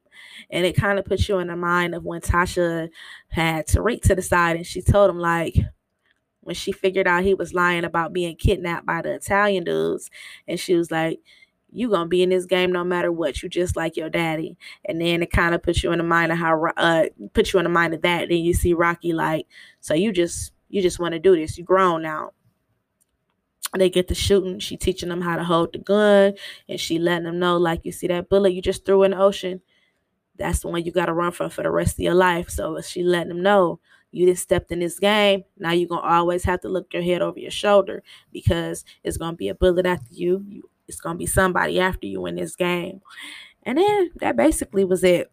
And 0.50 0.65
it 0.65 0.76
kind 0.76 1.00
of 1.00 1.06
puts 1.06 1.28
you 1.28 1.39
in 1.39 1.48
the 1.48 1.56
mind 1.56 1.96
of 1.96 2.04
when 2.04 2.22
Tasha 2.22 2.89
had 3.30 3.67
Tariq 3.67 4.02
to 4.04 4.15
the 4.15 4.22
side 4.22 4.56
and 4.56 4.65
she 4.65 4.82
told 4.82 5.10
him, 5.10 5.20
like, 5.20 5.56
when 6.41 6.56
she 6.56 6.72
figured 6.72 7.08
out 7.08 7.24
he 7.24 7.34
was 7.34 7.54
lying 7.54 7.84
about 7.84 8.13
being 8.13 8.36
kidnapped 8.36 8.86
by 8.86 9.02
the 9.02 9.13
Italian 9.13 9.63
dudes. 9.63 10.10
And 10.48 10.60
she 10.60 10.76
was 10.76 10.91
like, 10.91 11.20
you 11.72 11.89
gonna 11.89 12.08
be 12.08 12.24
in 12.24 12.30
this 12.30 12.46
game 12.46 12.72
no 12.72 12.84
matter 12.84 13.12
what. 13.12 13.41
You 13.41 13.50
just 13.50 13.76
like 13.76 13.96
your 13.96 14.10
daddy, 14.10 14.58
and 14.86 15.00
then 15.00 15.24
it 15.24 15.32
kind 15.32 15.56
of 15.56 15.63
puts 15.63 15.84
you 15.84 15.91
in 15.91 16.00
the 16.00 16.04
mind 16.04 16.32
of 16.32 16.38
how 16.38 16.65
uh 16.78 17.06
put 17.34 17.54
you 17.54 17.60
in 17.60 17.63
the 17.63 17.70
mind 17.70 17.94
of 17.94 18.02
that. 18.02 18.28
Then 18.28 18.39
you 18.39 18.54
see 18.54 18.74
Rocky 18.74 19.13
like, 19.13 19.48
so 19.80 19.94
you 19.94 20.12
just 20.12 20.52
you 20.70 20.82
just 20.82 21.00
want 21.00 21.13
to 21.13 21.20
do 21.20 21.36
this. 21.36 21.58
You 21.58 21.63
grown 21.63 22.02
now 22.02 22.32
they 23.80 23.90
get 23.90 24.08
to 24.10 24.16
shooting. 24.16 24.60
She 24.60 24.78
teaching 24.78 25.10
them 25.10 25.22
how 25.22 25.38
to 25.38 25.44
hold 25.44 25.74
the 25.74 25.80
gun, 25.80 26.34
and 26.68 26.80
she 26.80 27.00
letting 27.00 27.26
them 27.26 27.40
know, 27.40 27.58
like, 27.58 27.82
you 27.84 27.92
see 27.92 28.08
that 28.08 28.30
bullet 28.30 28.54
you 28.54 28.62
just 28.62 28.86
threw 28.86 29.04
in 29.04 29.12
the 29.12 29.20
ocean, 29.20 29.62
that's 30.38 30.60
the 30.60 30.68
one 30.68 30.84
you 30.84 30.92
got 30.92 31.06
to 31.06 31.14
run 31.14 31.32
from 31.32 31.50
for 31.50 31.64
the 31.64 31.72
rest 31.72 31.96
of 31.96 32.00
your 32.00 32.14
life. 32.14 32.50
So 32.50 32.82
she 32.82 33.04
letting 33.04 33.30
them 33.30 33.44
know 33.44 33.80
you 34.12 34.26
just 34.26 34.44
stepped 34.44 34.72
in 34.72 34.80
this 34.80 35.00
game. 35.00 35.44
Now 35.58 35.72
you're 35.72 35.88
gonna 35.88 36.02
always 36.02 36.44
have 36.44 36.62
to 36.62 36.70
look 36.70 36.94
your 36.94 37.04
head 37.04 37.22
over 37.22 37.40
your 37.40 37.52
shoulder 37.52 38.04
because 38.32 38.84
it's 39.04 39.18
gonna 39.18 39.38
be 39.38 39.48
a 39.48 39.56
bullet 39.56 39.86
after 39.86 40.14
you. 40.14 40.44
you 40.48 40.70
it's 40.88 41.00
gonna 41.00 41.18
be 41.18 41.26
somebody 41.26 41.80
after 41.80 42.08
you 42.08 42.26
in 42.26 42.36
this 42.36 42.56
game. 42.56 43.02
And 43.64 43.78
then 43.78 44.12
that 44.18 44.36
basically 44.36 44.84
was 44.84 45.04
it. 45.04 45.32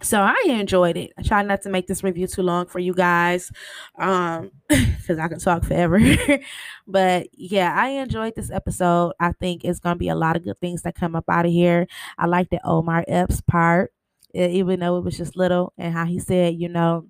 So 0.00 0.20
I 0.22 0.40
enjoyed 0.46 0.96
it. 0.96 1.12
I 1.18 1.22
try 1.22 1.42
not 1.42 1.62
to 1.62 1.70
make 1.70 1.88
this 1.88 2.04
review 2.04 2.28
too 2.28 2.42
long 2.42 2.66
for 2.66 2.78
you 2.78 2.94
guys, 2.94 3.50
um, 3.98 4.52
because 4.68 5.18
I 5.18 5.26
can 5.26 5.40
talk 5.40 5.64
forever. 5.64 6.00
but 6.86 7.26
yeah, 7.32 7.74
I 7.76 7.88
enjoyed 7.90 8.34
this 8.36 8.50
episode. 8.50 9.12
I 9.18 9.32
think 9.32 9.64
it's 9.64 9.80
gonna 9.80 9.96
be 9.96 10.08
a 10.08 10.14
lot 10.14 10.36
of 10.36 10.44
good 10.44 10.60
things 10.60 10.82
that 10.82 10.94
come 10.94 11.16
up 11.16 11.24
out 11.28 11.46
of 11.46 11.52
here. 11.52 11.88
I 12.16 12.26
like 12.26 12.50
the 12.50 12.60
Omar 12.64 13.04
Epps 13.08 13.40
part, 13.40 13.92
even 14.32 14.80
though 14.80 14.98
it 14.98 15.04
was 15.04 15.16
just 15.16 15.36
little, 15.36 15.72
and 15.76 15.92
how 15.92 16.04
he 16.04 16.20
said, 16.20 16.54
you 16.54 16.68
know, 16.68 17.06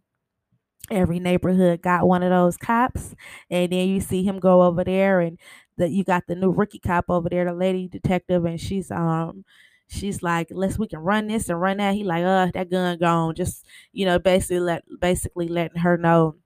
every 0.90 1.20
neighborhood 1.20 1.83
got 1.83 2.09
one 2.09 2.22
of 2.22 2.31
those 2.31 2.57
cops, 2.57 3.14
and 3.51 3.72
then 3.72 3.88
you 3.88 4.01
see 4.01 4.22
him 4.22 4.38
go 4.40 4.62
over 4.62 4.85
there, 4.85 5.20
and 5.20 5.38
that 5.77 5.90
you 5.90 6.05
got 6.05 6.24
the 6.27 6.35
new 6.35 6.51
rookie 6.51 6.79
cop 6.81 7.07
over 7.09 7.29
there, 7.29 7.44
the 7.44 7.53
lady 7.55 7.88
detective, 7.88 8.44
and 8.44 8.61
she's 8.61 8.90
um 8.90 9.44
she's 9.88 10.22
like, 10.22 10.48
let's 10.51 10.79
we 10.79 10.87
can 10.88 11.01
run 11.01 11.27
this 11.27 11.48
and 11.48 11.61
run 11.61 11.79
that. 11.79 11.94
He 11.94 12.05
like, 12.05 12.24
uh, 12.24 12.51
that 12.55 12.70
gun 12.70 12.98
gone. 12.98 13.35
Just 13.35 13.64
you 13.92 14.07
know, 14.07 14.18
basically 14.18 14.61
let 14.61 14.85
basically 15.01 15.48
letting 15.48 15.81
her 15.81 15.96
know, 15.96 16.37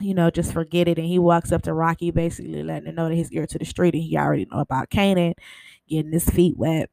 you 0.00 0.14
know, 0.14 0.30
just 0.30 0.52
forget 0.52 0.88
it. 0.88 0.98
And 0.98 1.06
he 1.06 1.18
walks 1.18 1.52
up 1.52 1.62
to 1.62 1.74
Rocky, 1.74 2.10
basically 2.10 2.62
letting 2.62 2.86
her 2.86 2.92
know 2.92 3.08
that 3.08 3.14
he's 3.14 3.32
ear 3.32 3.46
to 3.46 3.58
the 3.58 3.64
street 3.64 3.94
and 3.94 4.02
he 4.02 4.16
already 4.16 4.46
know 4.50 4.60
about 4.60 4.90
Kanan 4.90 5.34
getting 5.88 6.12
his 6.12 6.28
feet 6.28 6.56
wet. 6.56 6.90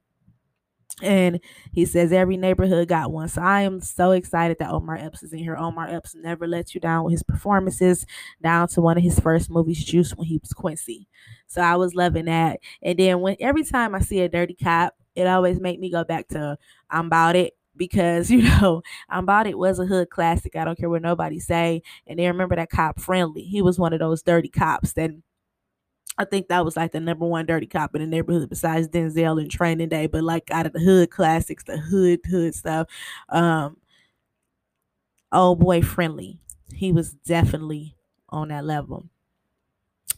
And 1.02 1.42
he 1.74 1.84
says 1.84 2.14
every 2.14 2.38
neighborhood 2.38 2.88
got 2.88 3.12
one. 3.12 3.28
So 3.28 3.42
I 3.42 3.62
am 3.62 3.82
so 3.82 4.12
excited 4.12 4.60
that 4.60 4.72
Omar 4.72 4.96
Epps 4.96 5.24
is 5.24 5.34
in 5.34 5.40
here. 5.40 5.58
Omar 5.58 5.90
Epps 5.90 6.16
never 6.16 6.48
lets 6.48 6.74
you 6.74 6.80
down 6.80 7.04
with 7.04 7.12
his 7.12 7.24
performances, 7.24 8.06
down 8.42 8.70
to 8.70 8.82
one 8.82 8.98
of 8.98 9.04
his 9.04 9.20
first 9.20 9.50
movies, 9.50 9.84
Juice, 9.84 10.16
when 10.16 10.28
he 10.28 10.38
was 10.38 10.54
Quincy. 10.54 11.10
So 11.48 11.62
I 11.62 11.76
was 11.76 11.96
loving 11.96 12.26
that. 12.26 12.62
And 12.82 12.98
then 12.98 13.20
when 13.20 13.36
every 13.42 13.66
time 13.66 13.94
I 13.94 14.00
see 14.00 14.22
a 14.22 14.30
dirty 14.30 14.54
cop, 14.54 14.96
it 15.16 15.28
always 15.28 15.60
make 15.60 15.80
me 15.80 15.90
go 15.90 16.04
back 16.04 16.28
to 16.30 16.58
I'm 16.90 17.08
about 17.08 17.36
it 17.36 17.54
because 17.76 18.30
you 18.32 18.44
know 18.44 18.82
I'm 19.10 19.24
about 19.24 19.48
it 19.48 19.58
was 19.58 19.80
a 19.80 19.86
hood 19.86 20.10
classic. 20.10 20.56
I 20.56 20.66
don't 20.66 20.78
care 20.78 20.90
what 20.90 21.02
nobody 21.02 21.40
say. 21.40 21.82
And 22.08 22.20
they 22.20 22.28
remember 22.28 22.56
that 22.56 22.70
cop 22.70 23.00
friendly. 23.00 23.44
He 23.44 23.62
was 23.62 23.80
one 23.80 23.94
of 23.94 24.00
those 24.00 24.22
dirty 24.24 24.50
cops 24.50 24.94
that 24.94 25.12
I 26.18 26.24
think 26.26 26.48
that 26.48 26.64
was 26.64 26.78
like 26.78 26.92
the 26.94 27.00
number 27.02 27.26
one 27.26 27.46
dirty 27.46 27.66
cop 27.68 27.94
in 27.94 28.02
the 28.02 28.08
neighborhood 28.08 28.50
besides 28.50 28.88
Denzel 28.88 29.42
and 29.42 29.52
Training 29.52 29.90
Day. 29.90 30.08
But 30.08 30.24
like 30.24 30.50
out 30.50 30.66
of 30.66 30.72
the 30.74 30.80
hood 30.80 31.10
classics, 31.10 31.64
the 31.66 31.78
hood 31.78 32.22
hood 32.26 32.56
stuff, 32.56 32.88
um, 33.30 33.78
old 35.32 35.60
boy 35.60 35.82
friendly. 35.82 36.40
He 36.74 36.92
was 36.92 37.14
definitely 37.14 37.96
on 38.30 38.48
that 38.50 38.66
level. 38.66 39.06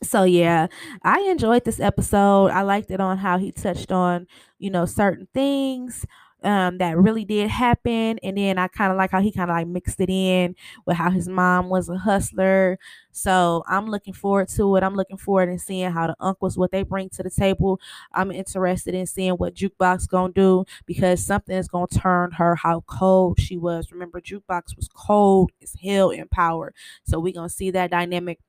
So 0.03 0.23
yeah 0.23 0.67
i 1.03 1.19
enjoyed 1.21 1.65
this 1.65 1.79
episode. 1.79 2.47
I 2.47 2.61
liked 2.61 2.91
it 2.91 2.99
on 2.99 3.17
how 3.17 3.37
he 3.37 3.51
touched 3.51 3.91
on 3.91 4.27
you 4.59 4.69
know 4.69 4.85
certain 4.85 5.27
things 5.33 6.05
um, 6.43 6.77
that 6.77 6.95
really 6.97 7.25
did 7.25 7.49
happen. 7.49 8.19
And 8.21 8.37
then 8.37 8.59
i 8.59 8.67
kind 8.67 8.91
of 8.91 8.97
like 8.97 9.09
how 9.11 9.21
he 9.21 9.31
kind 9.31 9.49
of 9.49 9.55
like 9.57 9.67
mixed 9.67 9.99
it 9.99 10.09
in 10.09 10.55
with 10.85 10.95
how 10.95 11.09
his 11.09 11.27
mom 11.27 11.69
was 11.69 11.89
a 11.89 11.97
hustler. 11.97 12.77
So 13.11 13.63
i'm 13.67 13.87
looking 13.87 14.13
forward 14.13 14.47
to 14.49 14.75
it. 14.75 14.83
I'm 14.83 14.95
looking 14.95 15.17
forward 15.17 15.47
to 15.47 15.57
seeing 15.59 15.91
how 15.91 16.07
the 16.07 16.15
uncles 16.19 16.57
what 16.57 16.71
they 16.71 16.83
bring 16.83 17.09
to 17.09 17.23
the 17.23 17.31
table. 17.31 17.79
I'm 18.13 18.31
interested 18.31 18.93
in 18.93 19.07
seeing 19.07 19.33
what 19.33 19.55
jukebox 19.55 20.07
gonna 20.07 20.33
do 20.33 20.65
because 20.85 21.25
something 21.25 21.55
is 21.55 21.67
gonna 21.67 21.87
turn 21.87 22.31
her 22.33 22.55
how 22.55 22.81
cold 22.87 23.39
she 23.39 23.57
was. 23.57 23.91
Remember 23.91 24.21
jukebox 24.21 24.75
was 24.75 24.89
cold 24.93 25.51
as 25.63 25.73
hell 25.83 26.11
in 26.11 26.27
power. 26.29 26.73
So 27.03 27.19
we 27.19 27.31
gonna 27.33 27.49
see 27.49 27.71
that 27.71 27.91
dynamic 27.91 28.39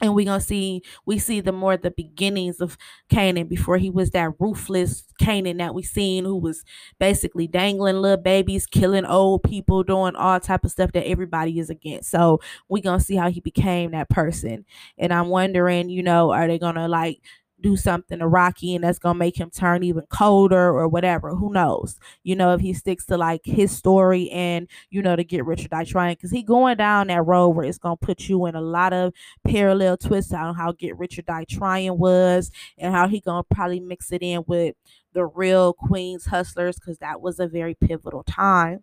and 0.00 0.14
we're 0.14 0.24
gonna 0.24 0.40
see 0.40 0.82
we 1.06 1.18
see 1.18 1.40
the 1.40 1.52
more 1.52 1.76
the 1.76 1.90
beginnings 1.90 2.60
of 2.60 2.76
Kanan 3.10 3.48
before 3.48 3.78
he 3.78 3.90
was 3.90 4.10
that 4.10 4.32
ruthless 4.38 5.04
Kanan 5.20 5.58
that 5.58 5.74
we 5.74 5.82
seen 5.82 6.24
who 6.24 6.36
was 6.36 6.64
basically 6.98 7.46
dangling 7.46 7.96
little 7.96 8.22
babies, 8.22 8.66
killing 8.66 9.04
old 9.04 9.42
people, 9.44 9.82
doing 9.82 10.16
all 10.16 10.40
type 10.40 10.64
of 10.64 10.70
stuff 10.70 10.92
that 10.92 11.06
everybody 11.06 11.58
is 11.58 11.70
against. 11.70 12.10
So 12.10 12.40
we're 12.68 12.82
gonna 12.82 13.00
see 13.00 13.16
how 13.16 13.30
he 13.30 13.40
became 13.40 13.92
that 13.92 14.10
person. 14.10 14.64
And 14.98 15.12
I'm 15.12 15.28
wondering, 15.28 15.88
you 15.88 16.02
know, 16.02 16.32
are 16.32 16.46
they 16.48 16.58
gonna 16.58 16.88
like 16.88 17.20
do 17.60 17.76
something 17.76 18.18
to 18.18 18.26
Rocky 18.26 18.74
and 18.74 18.84
that's 18.84 18.98
gonna 18.98 19.18
make 19.18 19.38
him 19.38 19.50
turn 19.50 19.82
even 19.82 20.04
colder 20.10 20.68
or 20.68 20.88
whatever. 20.88 21.34
Who 21.34 21.52
knows? 21.52 21.98
You 22.22 22.36
know, 22.36 22.52
if 22.52 22.60
he 22.60 22.74
sticks 22.74 23.06
to 23.06 23.16
like 23.16 23.42
his 23.44 23.70
story 23.70 24.28
and 24.30 24.68
you 24.90 25.00
know 25.02 25.16
to 25.16 25.24
get 25.24 25.46
Rich 25.46 25.64
or 25.64 25.68
Die 25.68 25.84
trying 25.84 26.14
because 26.14 26.30
he 26.30 26.42
going 26.42 26.76
down 26.76 27.06
that 27.08 27.24
road 27.24 27.50
where 27.50 27.64
it's 27.66 27.78
gonna 27.78 27.96
put 27.96 28.28
you 28.28 28.46
in 28.46 28.54
a 28.54 28.60
lot 28.60 28.92
of 28.92 29.12
parallel 29.44 29.96
twists 29.96 30.32
on 30.32 30.54
how 30.54 30.72
Get 30.72 30.98
Rich 30.98 31.18
or 31.18 31.22
Die 31.22 31.44
trying 31.48 31.98
was 31.98 32.50
and 32.78 32.94
how 32.94 33.08
he 33.08 33.20
gonna 33.20 33.44
probably 33.44 33.80
mix 33.80 34.12
it 34.12 34.22
in 34.22 34.42
with 34.46 34.74
the 35.12 35.24
real 35.26 35.72
Queens 35.72 36.26
hustlers 36.26 36.76
because 36.76 36.98
that 36.98 37.20
was 37.20 37.38
a 37.40 37.46
very 37.46 37.74
pivotal 37.74 38.24
time. 38.24 38.80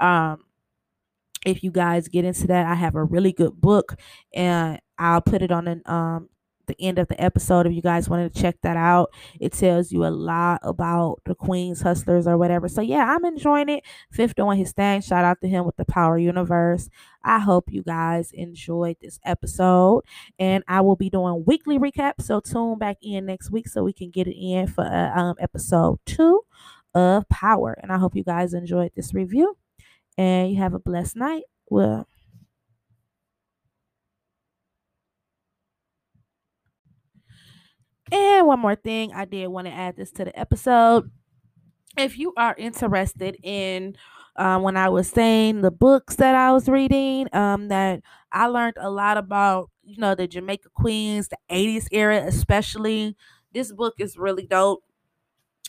Um 0.00 0.38
if 1.46 1.62
you 1.62 1.70
guys 1.70 2.08
get 2.08 2.24
into 2.24 2.46
that, 2.46 2.66
I 2.66 2.74
have 2.74 2.94
a 2.94 3.04
really 3.04 3.32
good 3.32 3.60
book 3.60 3.96
and 4.32 4.80
I'll 4.98 5.20
put 5.20 5.42
it 5.42 5.52
on 5.52 5.68
an 5.68 5.82
um 5.86 6.28
the 6.66 6.76
end 6.80 6.98
of 6.98 7.08
the 7.08 7.20
episode 7.20 7.66
if 7.66 7.72
you 7.72 7.82
guys 7.82 8.08
wanted 8.08 8.34
to 8.34 8.40
check 8.40 8.56
that 8.62 8.76
out. 8.76 9.12
It 9.40 9.52
tells 9.52 9.92
you 9.92 10.04
a 10.04 10.08
lot 10.08 10.60
about 10.62 11.20
the 11.24 11.34
Queens 11.34 11.82
Hustlers 11.82 12.26
or 12.26 12.38
whatever. 12.38 12.68
So 12.68 12.80
yeah, 12.80 13.14
I'm 13.14 13.24
enjoying 13.24 13.68
it. 13.68 13.84
Fif 14.10 14.34
doing 14.34 14.58
his 14.58 14.72
thing. 14.72 15.00
Shout 15.00 15.24
out 15.24 15.40
to 15.40 15.48
him 15.48 15.64
with 15.64 15.76
the 15.76 15.84
Power 15.84 16.18
Universe. 16.18 16.88
I 17.22 17.38
hope 17.38 17.72
you 17.72 17.82
guys 17.82 18.30
enjoyed 18.32 18.96
this 19.00 19.18
episode. 19.24 20.02
And 20.38 20.62
I 20.68 20.80
will 20.80 20.96
be 20.96 21.10
doing 21.10 21.44
weekly 21.46 21.78
recaps. 21.78 22.22
So 22.22 22.40
tune 22.40 22.78
back 22.78 22.98
in 23.02 23.26
next 23.26 23.50
week 23.50 23.68
so 23.68 23.82
we 23.82 23.92
can 23.92 24.10
get 24.10 24.26
it 24.26 24.36
in 24.36 24.66
for 24.66 24.84
uh, 24.84 25.18
um, 25.18 25.36
episode 25.40 25.98
two 26.06 26.42
of 26.94 27.28
Power. 27.28 27.76
And 27.82 27.90
I 27.90 27.98
hope 27.98 28.14
you 28.14 28.24
guys 28.24 28.54
enjoyed 28.54 28.92
this 28.94 29.14
review. 29.14 29.56
And 30.16 30.50
you 30.50 30.58
have 30.58 30.74
a 30.74 30.78
blessed 30.78 31.16
night. 31.16 31.44
Well, 31.68 32.06
And 38.14 38.46
one 38.46 38.60
more 38.60 38.76
thing, 38.76 39.12
I 39.12 39.24
did 39.24 39.48
want 39.48 39.66
to 39.66 39.72
add 39.72 39.96
this 39.96 40.12
to 40.12 40.24
the 40.24 40.38
episode. 40.38 41.10
If 41.98 42.16
you 42.16 42.32
are 42.36 42.54
interested 42.56 43.36
in 43.42 43.96
um, 44.36 44.62
when 44.62 44.76
I 44.76 44.88
was 44.88 45.08
saying 45.08 45.62
the 45.62 45.72
books 45.72 46.14
that 46.16 46.36
I 46.36 46.52
was 46.52 46.68
reading, 46.68 47.26
um, 47.34 47.68
that 47.68 48.02
I 48.30 48.46
learned 48.46 48.76
a 48.78 48.88
lot 48.88 49.18
about, 49.18 49.70
you 49.82 49.96
know, 49.98 50.14
the 50.14 50.28
Jamaica 50.28 50.68
Queens, 50.74 51.28
the 51.28 51.38
80s 51.50 51.88
era, 51.90 52.22
especially. 52.24 53.16
This 53.52 53.72
book 53.72 53.94
is 53.98 54.16
really 54.16 54.46
dope. 54.46 54.83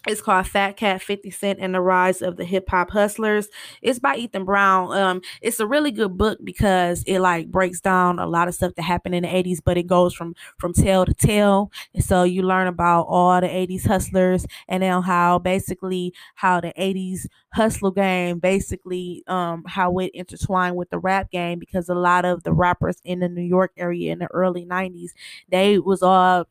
It's 0.08 0.22
called 0.22 0.48
Fat 0.48 0.78
Cat 0.78 1.02
50 1.02 1.32
Cent 1.32 1.60
and 1.60 1.74
the 1.74 1.82
Rise 1.82 2.22
of 2.22 2.38
the 2.38 2.46
Hip 2.46 2.70
Hop 2.70 2.92
Hustlers. 2.92 3.48
It's 3.82 3.98
by 4.00 4.16
Ethan 4.16 4.46
Brown. 4.46 4.96
Um, 4.96 5.22
it's 5.42 5.60
a 5.60 5.66
really 5.66 5.92
good 5.92 6.18
book 6.18 6.40
because 6.44 7.04
it 7.08 7.20
like 7.20 7.52
breaks 7.52 7.82
down 7.82 8.20
a 8.20 8.28
lot 8.28 8.48
of 8.48 8.54
stuff 8.54 8.76
that 8.76 8.84
happened 8.84 9.16
in 9.16 9.24
the 9.24 9.30
80s, 9.30 9.62
but 9.64 9.78
it 9.78 9.88
goes 9.88 10.14
from 10.14 10.36
from 10.60 10.74
tale 10.74 11.06
to 11.06 11.14
tale. 11.14 11.72
And 11.94 12.04
so 12.04 12.24
you 12.24 12.44
learn 12.44 12.68
about 12.68 13.04
all 13.04 13.42
the 13.42 13.48
80s 13.50 13.88
hustlers 13.88 14.46
and 14.68 14.84
then 14.84 15.02
how 15.02 15.40
basically 15.40 16.14
how 16.36 16.62
the 16.62 16.74
80s 16.78 17.28
hustle 17.54 17.92
game 17.92 18.40
basically 18.40 19.24
um 19.28 19.64
how 19.66 19.98
it 20.00 20.12
intertwined 20.14 20.76
with 20.76 20.90
the 20.90 21.00
rap 21.00 21.32
game 21.32 21.58
because 21.58 21.90
a 21.90 21.96
lot 21.96 22.26
of 22.26 22.44
the 22.44 22.54
rappers 22.54 23.02
in 23.04 23.20
the 23.20 23.30
New 23.30 23.42
York 23.42 23.72
area 23.78 24.12
in 24.12 24.20
the 24.20 24.28
early 24.32 24.66
90s, 24.66 25.12
they 25.50 25.80
was 25.80 26.04
all 26.04 26.46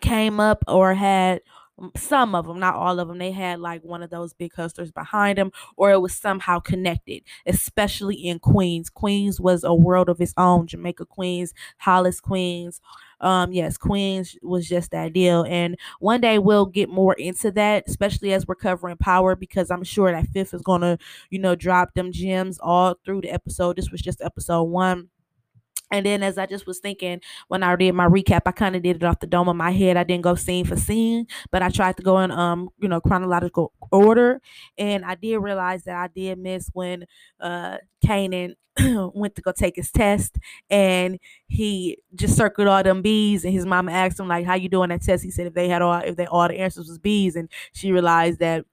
came 0.00 0.40
up 0.40 0.64
or 0.68 0.94
had 0.94 1.40
some 1.96 2.34
of 2.34 2.46
them, 2.46 2.58
not 2.58 2.74
all 2.74 2.98
of 2.98 3.08
them, 3.08 3.18
they 3.18 3.32
had 3.32 3.60
like 3.60 3.82
one 3.84 4.02
of 4.02 4.10
those 4.10 4.32
big 4.32 4.54
hustlers 4.54 4.90
behind 4.90 5.38
them, 5.38 5.52
or 5.76 5.90
it 5.90 6.00
was 6.00 6.14
somehow 6.14 6.58
connected, 6.58 7.22
especially 7.46 8.16
in 8.16 8.38
Queens. 8.38 8.90
Queens 8.90 9.40
was 9.40 9.64
a 9.64 9.74
world 9.74 10.08
of 10.08 10.20
its 10.20 10.34
own. 10.36 10.66
Jamaica 10.66 11.06
Queens, 11.06 11.54
Hollis 11.78 12.20
Queens. 12.20 12.80
Um, 13.20 13.52
yes, 13.52 13.76
Queens 13.76 14.36
was 14.42 14.68
just 14.68 14.90
that 14.92 15.12
deal. 15.12 15.44
And 15.48 15.76
one 16.00 16.20
day 16.20 16.38
we'll 16.38 16.66
get 16.66 16.88
more 16.88 17.14
into 17.14 17.50
that, 17.52 17.84
especially 17.88 18.32
as 18.32 18.46
we're 18.46 18.54
covering 18.54 18.96
power, 18.96 19.34
because 19.34 19.70
I'm 19.70 19.84
sure 19.84 20.12
that 20.12 20.28
Fif 20.28 20.54
is 20.54 20.62
gonna, 20.62 20.98
you 21.30 21.38
know, 21.38 21.54
drop 21.54 21.94
them 21.94 22.12
gems 22.12 22.58
all 22.60 22.96
through 23.04 23.22
the 23.22 23.30
episode. 23.30 23.76
This 23.76 23.90
was 23.90 24.00
just 24.00 24.22
episode 24.22 24.64
one 24.64 25.08
and 25.90 26.04
then 26.06 26.22
as 26.22 26.38
I 26.38 26.46
just 26.46 26.66
was 26.66 26.78
thinking 26.78 27.20
when 27.48 27.62
I 27.62 27.74
did 27.76 27.94
my 27.94 28.06
recap, 28.06 28.42
I 28.46 28.52
kind 28.52 28.76
of 28.76 28.82
did 28.82 28.96
it 28.96 29.04
off 29.04 29.20
the 29.20 29.26
dome 29.26 29.48
of 29.48 29.56
my 29.56 29.70
head. 29.70 29.96
I 29.96 30.04
didn't 30.04 30.22
go 30.24 30.34
scene 30.34 30.64
for 30.64 30.76
scene, 30.76 31.26
but 31.50 31.62
I 31.62 31.70
tried 31.70 31.96
to 31.96 32.02
go 32.02 32.18
in 32.20 32.30
um, 32.30 32.68
you 32.80 32.88
know, 32.88 33.00
chronological 33.00 33.72
order. 33.90 34.40
And 34.76 35.04
I 35.04 35.14
did 35.14 35.38
realize 35.38 35.84
that 35.84 35.96
I 35.96 36.08
did 36.08 36.38
miss 36.38 36.70
when 36.72 37.04
uh 37.40 37.78
Kanan 38.04 38.54
went 39.14 39.34
to 39.36 39.42
go 39.42 39.52
take 39.52 39.76
his 39.76 39.90
test 39.90 40.36
and 40.70 41.18
he 41.48 41.98
just 42.14 42.36
circled 42.36 42.68
all 42.68 42.82
them 42.82 43.02
B's 43.02 43.44
and 43.44 43.52
his 43.52 43.66
mama 43.66 43.90
asked 43.90 44.20
him 44.20 44.28
like 44.28 44.46
how 44.46 44.54
you 44.54 44.68
doing 44.68 44.90
that 44.90 45.02
test. 45.02 45.24
He 45.24 45.30
said 45.30 45.46
if 45.46 45.54
they 45.54 45.68
had 45.68 45.82
all 45.82 46.00
if 46.00 46.16
they 46.16 46.26
all 46.26 46.48
the 46.48 46.58
answers 46.58 46.88
was 46.88 46.98
B's 46.98 47.34
and 47.36 47.48
she 47.72 47.92
realized 47.92 48.38
that 48.40 48.64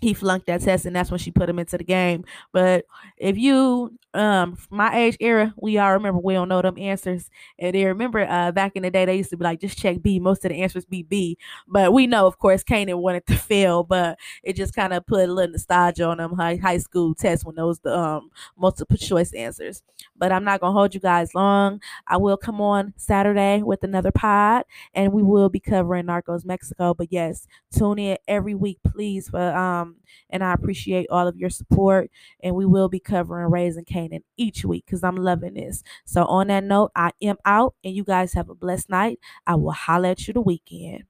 he 0.00 0.12
flunked 0.12 0.46
that 0.46 0.60
test 0.60 0.84
and 0.84 0.94
that's 0.94 1.10
when 1.10 1.18
she 1.18 1.30
put 1.30 1.48
him 1.48 1.58
into 1.58 1.78
the 1.78 1.84
game. 1.84 2.24
But 2.52 2.84
if 3.16 3.38
you 3.38 3.96
um 4.12 4.56
my 4.70 4.94
age 4.96 5.16
era 5.18 5.52
we 5.56 5.76
all 5.78 5.92
remember 5.92 6.20
we 6.20 6.34
don't 6.34 6.48
know 6.48 6.60
them 6.60 6.76
answers. 6.78 7.30
And 7.58 7.74
they 7.74 7.84
remember 7.86 8.26
uh 8.28 8.52
back 8.52 8.72
in 8.74 8.82
the 8.82 8.90
day 8.90 9.06
they 9.06 9.16
used 9.16 9.30
to 9.30 9.36
be 9.36 9.44
like 9.44 9.60
just 9.60 9.78
check 9.78 10.02
b. 10.02 10.18
Most 10.18 10.44
of 10.44 10.50
the 10.50 10.62
answers 10.62 10.84
be 10.84 11.02
b. 11.04 11.38
But 11.66 11.92
we 11.94 12.06
know 12.06 12.26
of 12.26 12.38
course 12.38 12.62
Kanan 12.62 12.98
wanted 12.98 13.26
to 13.28 13.36
fail 13.38 13.82
but 13.82 14.18
it 14.42 14.56
just 14.56 14.74
kind 14.74 14.92
of 14.92 15.06
put 15.06 15.28
a 15.28 15.32
little 15.32 15.52
nostalgia 15.52 16.04
on 16.04 16.18
them 16.18 16.34
high, 16.34 16.56
high 16.56 16.78
school 16.78 17.14
tests 17.14 17.44
when 17.44 17.54
those 17.56 17.78
the 17.78 17.96
um 17.96 18.30
multiple 18.58 18.96
choice 18.98 19.32
answers. 19.32 19.82
But 20.16 20.32
i'm 20.32 20.44
not 20.44 20.60
gonna 20.60 20.72
hold 20.72 20.94
you 20.94 21.00
guys 21.00 21.34
long. 21.34 21.80
I 22.06 22.16
will 22.18 22.36
come 22.36 22.60
on 22.60 22.92
saturday 22.96 23.62
with 23.62 23.82
another 23.84 24.10
pod 24.12 24.64
and 24.92 25.12
we 25.12 25.22
will 25.22 25.48
be 25.48 25.60
covering 25.60 26.06
narcos 26.06 26.44
mexico. 26.44 26.94
But 26.94 27.08
yes 27.10 27.46
tune 27.72 27.98
in 27.98 28.18
every 28.28 28.54
week 28.54 28.78
please 28.84 29.28
for 29.28 29.40
um 29.56 29.83
Um, 29.84 29.96
and 30.30 30.42
I 30.42 30.52
appreciate 30.52 31.06
all 31.10 31.28
of 31.28 31.36
your 31.36 31.50
support. 31.50 32.10
And 32.42 32.54
we 32.54 32.66
will 32.66 32.88
be 32.88 33.00
covering 33.00 33.50
Raising 33.50 33.84
Kanan 33.84 34.22
each 34.36 34.64
week 34.64 34.84
because 34.86 35.04
I'm 35.04 35.16
loving 35.16 35.54
this. 35.54 35.82
So, 36.04 36.24
on 36.24 36.48
that 36.48 36.64
note, 36.64 36.90
I 36.96 37.12
am 37.22 37.36
out, 37.44 37.74
and 37.84 37.94
you 37.94 38.04
guys 38.04 38.32
have 38.34 38.48
a 38.48 38.54
blessed 38.54 38.90
night. 38.90 39.18
I 39.46 39.54
will 39.56 39.72
holler 39.72 40.10
at 40.10 40.26
you 40.26 40.34
the 40.34 40.40
weekend. 40.40 41.04